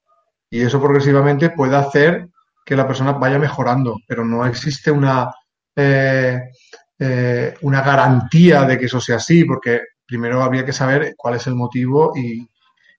[0.51, 2.29] Y eso progresivamente puede hacer
[2.65, 5.31] que la persona vaya mejorando, pero no existe una,
[5.77, 6.41] eh,
[6.99, 11.47] eh, una garantía de que eso sea así, porque primero habría que saber cuál es
[11.47, 12.49] el motivo y,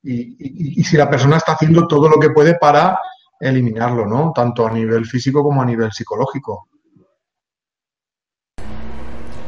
[0.04, 2.98] y, si la persona está haciendo todo lo que puede para
[3.38, 4.32] eliminarlo, ¿no?
[4.34, 6.70] Tanto a nivel físico como a nivel psicológico.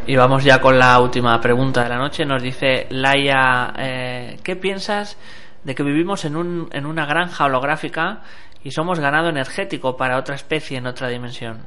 [0.09, 2.25] Y vamos ya con la última pregunta de la noche.
[2.25, 5.17] Nos dice Laia, eh, ¿qué piensas
[5.63, 8.23] de que vivimos en, un, en una granja holográfica
[8.63, 11.59] y somos ganado energético para otra especie en otra dimensión?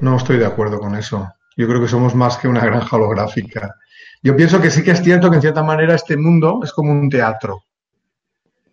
[0.00, 1.34] No estoy de acuerdo con eso.
[1.54, 3.74] Yo creo que somos más que una granja holográfica.
[4.22, 6.92] Yo pienso que sí que es cierto que en cierta manera este mundo es como
[6.92, 7.64] un teatro,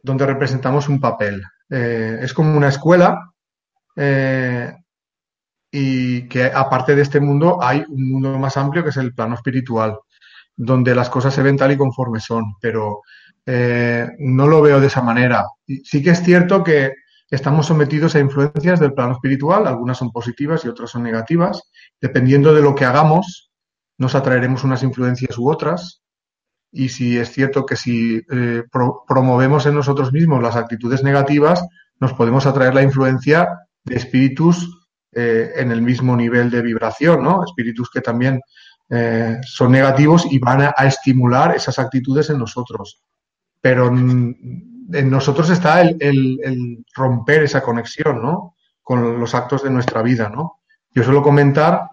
[0.02, 1.44] donde representamos un papel.
[1.70, 3.34] Eh, es como una escuela
[3.98, 4.78] eh,
[5.72, 9.36] y que aparte de este mundo hay un mundo más amplio que es el plano
[9.36, 9.98] espiritual,
[10.56, 13.02] donde las cosas se ven tal y conforme son, pero
[13.46, 15.46] eh, no lo veo de esa manera.
[15.84, 16.94] Sí que es cierto que
[17.30, 21.64] estamos sometidos a influencias del plano espiritual, algunas son positivas y otras son negativas.
[22.00, 23.52] Dependiendo de lo que hagamos,
[23.98, 26.02] nos atraeremos unas influencias u otras.
[26.74, 28.64] Y si es cierto que si eh,
[29.08, 31.66] promovemos en nosotros mismos las actitudes negativas,
[32.00, 33.48] nos podemos atraer la influencia
[33.84, 34.81] de espíritus
[35.14, 37.44] eh, en el mismo nivel de vibración, ¿no?
[37.44, 38.40] Espíritus que también
[38.90, 43.02] eh, son negativos y van a, estimular esas actitudes en nosotros.
[43.60, 48.56] Pero en, nosotros está el, romper esa conexión, ¿no?
[48.82, 50.62] Con los actos de nuestra vida, ¿no?
[50.94, 51.90] Yo suelo comentar,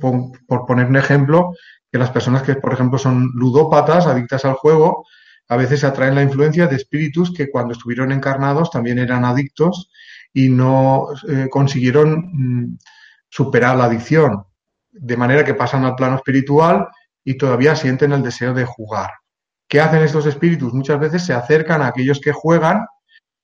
[0.00, 1.52] por, poner un ejemplo,
[1.90, 5.04] que las personas que, por ejemplo, son ludópatas, adictas al juego,
[5.48, 9.90] a veces atraen la influencia de espíritus que cuando estuvieron encarnados también eran adictos
[10.32, 12.78] y no eh, consiguieron mm,
[13.28, 14.44] superar la adicción.
[14.90, 16.88] De manera que pasan al plano espiritual
[17.24, 19.10] y todavía sienten el deseo de jugar.
[19.68, 20.74] ¿Qué hacen estos espíritus?
[20.74, 22.86] Muchas veces se acercan a aquellos que juegan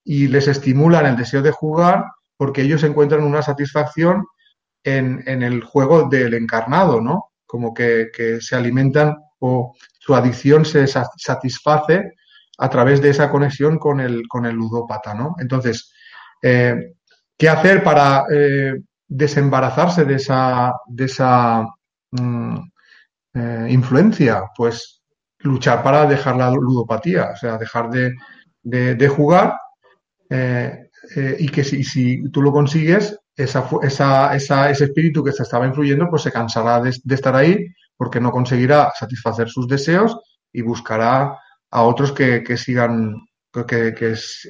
[0.03, 2.05] y les estimulan el deseo de jugar
[2.37, 4.25] porque ellos encuentran una satisfacción
[4.83, 7.31] en, el juego del encarnado, ¿no?
[7.45, 8.09] Como que,
[8.39, 12.13] se alimentan o su adicción se satisface
[12.57, 15.35] a través de esa conexión con el, con el ludópata, ¿no?
[15.39, 15.93] Entonces,
[16.41, 16.93] eh,
[17.37, 21.65] ¿Qué hacer para eh, desembarazarse de esa, de esa
[22.11, 22.57] mm,
[23.33, 24.43] eh, influencia?
[24.55, 25.01] Pues
[25.39, 29.59] luchar para dejar la ludopatía, o sea, dejar de, jugar
[30.29, 34.35] y que si, si, tú lo consigues, esa, esa,
[34.71, 38.91] ese espíritu que se estaba influyendo, pues se cansará de, estar ahí porque no conseguirá
[38.97, 40.19] satisfacer sus deseos
[40.51, 41.37] y buscará
[41.69, 43.26] a otros que, que sigan
[43.65, 43.93] que,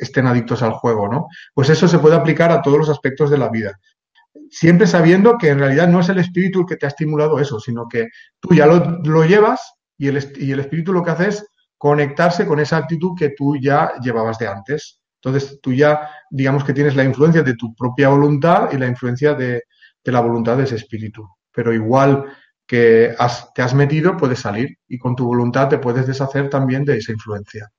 [0.01, 1.27] estén adictos al juego, ¿no?
[1.53, 3.79] Pues eso se puede aplicar a todos los aspectos de la vida.
[4.49, 7.59] Siempre sabiendo que en realidad no es el espíritu el que te ha estimulado eso,
[7.59, 8.07] sino que
[8.39, 11.45] tú ya lo, llevas y el, espíritu lo que hace es
[11.77, 15.01] conectarse con esa actitud que tú ya llevabas de antes.
[15.21, 19.33] Entonces tú ya, digamos que tienes la influencia de tu propia voluntad y la influencia
[19.33, 19.63] de
[20.03, 21.27] la voluntad de ese espíritu.
[21.51, 22.25] Pero igual
[22.67, 23.15] que
[23.55, 27.13] te has metido puedes salir y con tu voluntad te puedes deshacer también de esa
[27.13, 27.69] influencia.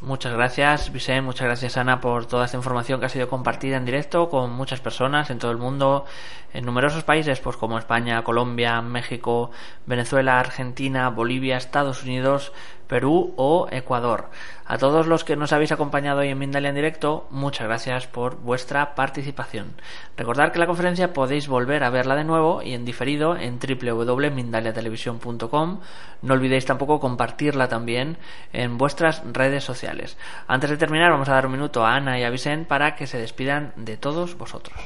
[0.00, 3.84] Muchas gracias, Vicente, muchas gracias, Ana, por toda esta información que ha sido compartida en
[3.84, 6.04] directo con muchas personas en todo el mundo,
[6.52, 9.50] en numerosos países, pues como España, Colombia, México,
[9.86, 12.52] Venezuela, Argentina, Bolivia, Estados Unidos,
[12.88, 14.30] Perú o Ecuador.
[14.66, 18.40] A todos los que nos habéis acompañado hoy en Mindalia en directo, muchas gracias por
[18.40, 19.74] vuestra participación.
[20.16, 25.80] Recordad que la conferencia podéis volver a verla de nuevo y en diferido en www.mindaliatelevisión.com.
[26.22, 28.18] No olvidéis tampoco compartirla también
[28.52, 30.16] en vuestras redes sociales.
[30.46, 33.06] Antes de terminar, vamos a dar un minuto a Ana y a Vicente para que
[33.06, 34.78] se despidan de todos vosotros.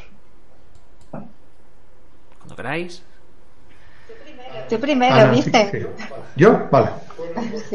[1.11, 3.05] Cuando queráis.
[4.69, 5.87] Tú primero, ¿viste?
[6.37, 6.69] ¿Yo?
[6.71, 6.91] Vale.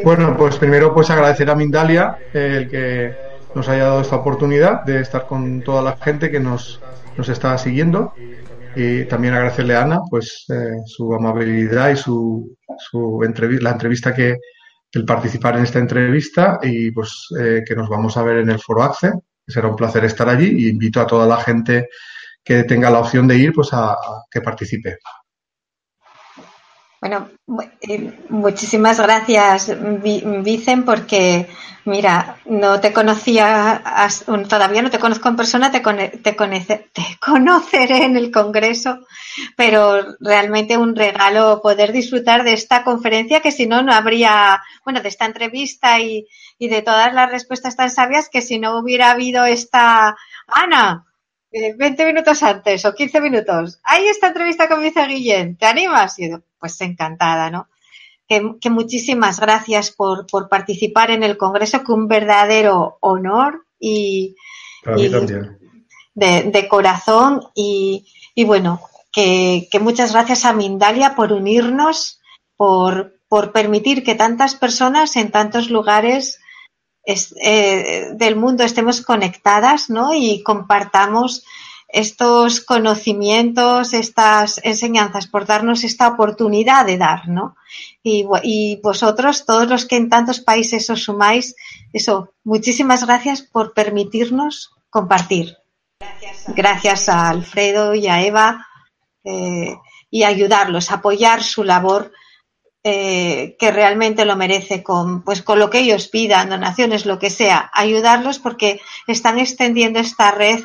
[0.03, 3.15] Bueno, pues primero pues agradecer a Mindalia el que
[3.55, 6.79] nos haya dado esta oportunidad de estar con toda la gente que nos,
[7.17, 8.13] nos está siguiendo
[8.75, 14.13] y también agradecerle a Ana pues eh, su amabilidad y su, su entrevista, la entrevista
[14.13, 14.37] que
[14.93, 18.59] el participar en esta entrevista y pues eh, que nos vamos a ver en el
[18.59, 19.13] Foro ACCE.
[19.47, 21.87] Será un placer estar allí y invito a toda la gente
[22.43, 23.95] que tenga la opción de ir pues a
[24.29, 24.97] que participe.
[26.99, 27.29] Bueno,
[27.81, 29.71] eh, muchísimas gracias,
[30.01, 31.47] Vicen, porque
[31.85, 33.81] mira, no te conocía,
[34.49, 36.35] todavía no te conozco en persona, te, te,
[37.19, 38.99] conoceré en el Congreso,
[39.55, 45.01] pero realmente un regalo poder disfrutar de esta conferencia que si no, no habría, bueno,
[45.01, 46.25] de esta entrevista y
[46.59, 50.17] de todas las respuestas tan sabias que si no hubiera habido esta,
[50.47, 51.06] Ana,
[51.51, 53.79] 20 minutos antes o 15 minutos.
[53.83, 55.57] Hay esta entrevista con Vice Guillén.
[55.57, 56.19] ¿Te animas?
[56.19, 56.29] Y
[56.59, 57.67] pues encantada, ¿no?
[58.27, 64.35] Que, muchísimas gracias por, participar en el Congreso, que un verdadero honor y,
[66.13, 68.05] De, corazón y,
[68.45, 68.81] bueno,
[69.13, 72.19] que, muchas gracias a Mindalia por unirnos,
[72.57, 76.39] por, por permitir que tantas personas en tantos lugares
[77.07, 80.13] eh, del mundo estemos conectadas ¿no?
[80.13, 81.43] y compartamos
[81.87, 87.55] estos conocimientos, estas enseñanzas, por darnos esta oportunidad de dar, ¿no?
[88.03, 91.55] Y, vosotros, todos los que en tantos países os sumáis,
[91.93, 95.57] eso, muchísimas gracias por permitirnos compartir.
[96.47, 98.67] Gracias a, Alfredo y a Eva
[99.23, 99.77] eh,
[100.09, 102.11] y ayudarlos, apoyar su labor
[102.89, 107.29] eh, que realmente lo merece con, pues, con lo que ellos pidan, donaciones, lo que
[107.29, 110.63] sea, ayudarlos porque están extendiendo esta red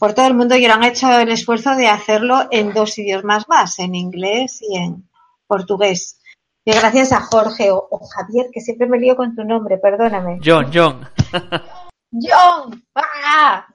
[0.00, 3.78] por todo el mundo y han hecho el esfuerzo de hacerlo en dos idiomas más,
[3.78, 5.08] en inglés y en
[5.46, 6.18] portugués.
[6.64, 10.40] Y gracias a Jorge o, Javier, que siempre me lío con tu nombre, perdóname.
[10.44, 11.08] John, John.
[12.10, 12.84] John.
[12.96, 13.68] ¡Ah!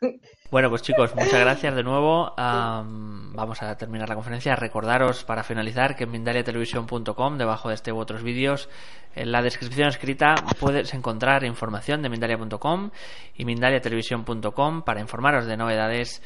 [0.50, 2.34] Bueno, pues chicos, muchas gracias de nuevo.
[2.36, 4.56] vamos a terminar la conferencia.
[4.56, 8.68] Recordaros para finalizar que en mindaliatelevisión.com, debajo de este u otros vídeos,
[9.14, 12.90] en la descripción escrita puedes encontrar información de Mindalia.com
[13.36, 16.20] y Mindaliatelevisión.com para informaros de novedades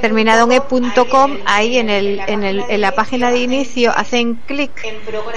[0.00, 4.72] terminado en e.com, ahí en, el, en, el, en la página de inicio hacen clic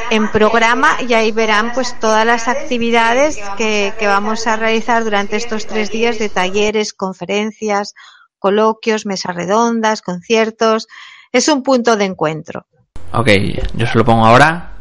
[0.10, 5.36] en programa y ahí verán pues todas las actividades que, que vamos a realizar durante
[5.36, 7.94] estos tres días de talleres, conferencias,
[8.38, 10.88] coloquios, mesas redondas, conciertos.
[11.32, 12.66] Es un punto de encuentro.
[13.12, 13.30] Ok,
[13.74, 14.76] yo se lo pongo ahora.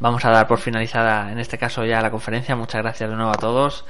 [0.00, 2.56] Vamos a dar por finalizada en este caso ya la conferencia.
[2.56, 3.84] Muchas gracias de nuevo a todos.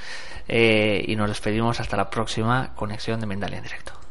[0.48, 4.03] Eh, y nos despedimos hasta la próxima conexión de Mendalia en directo.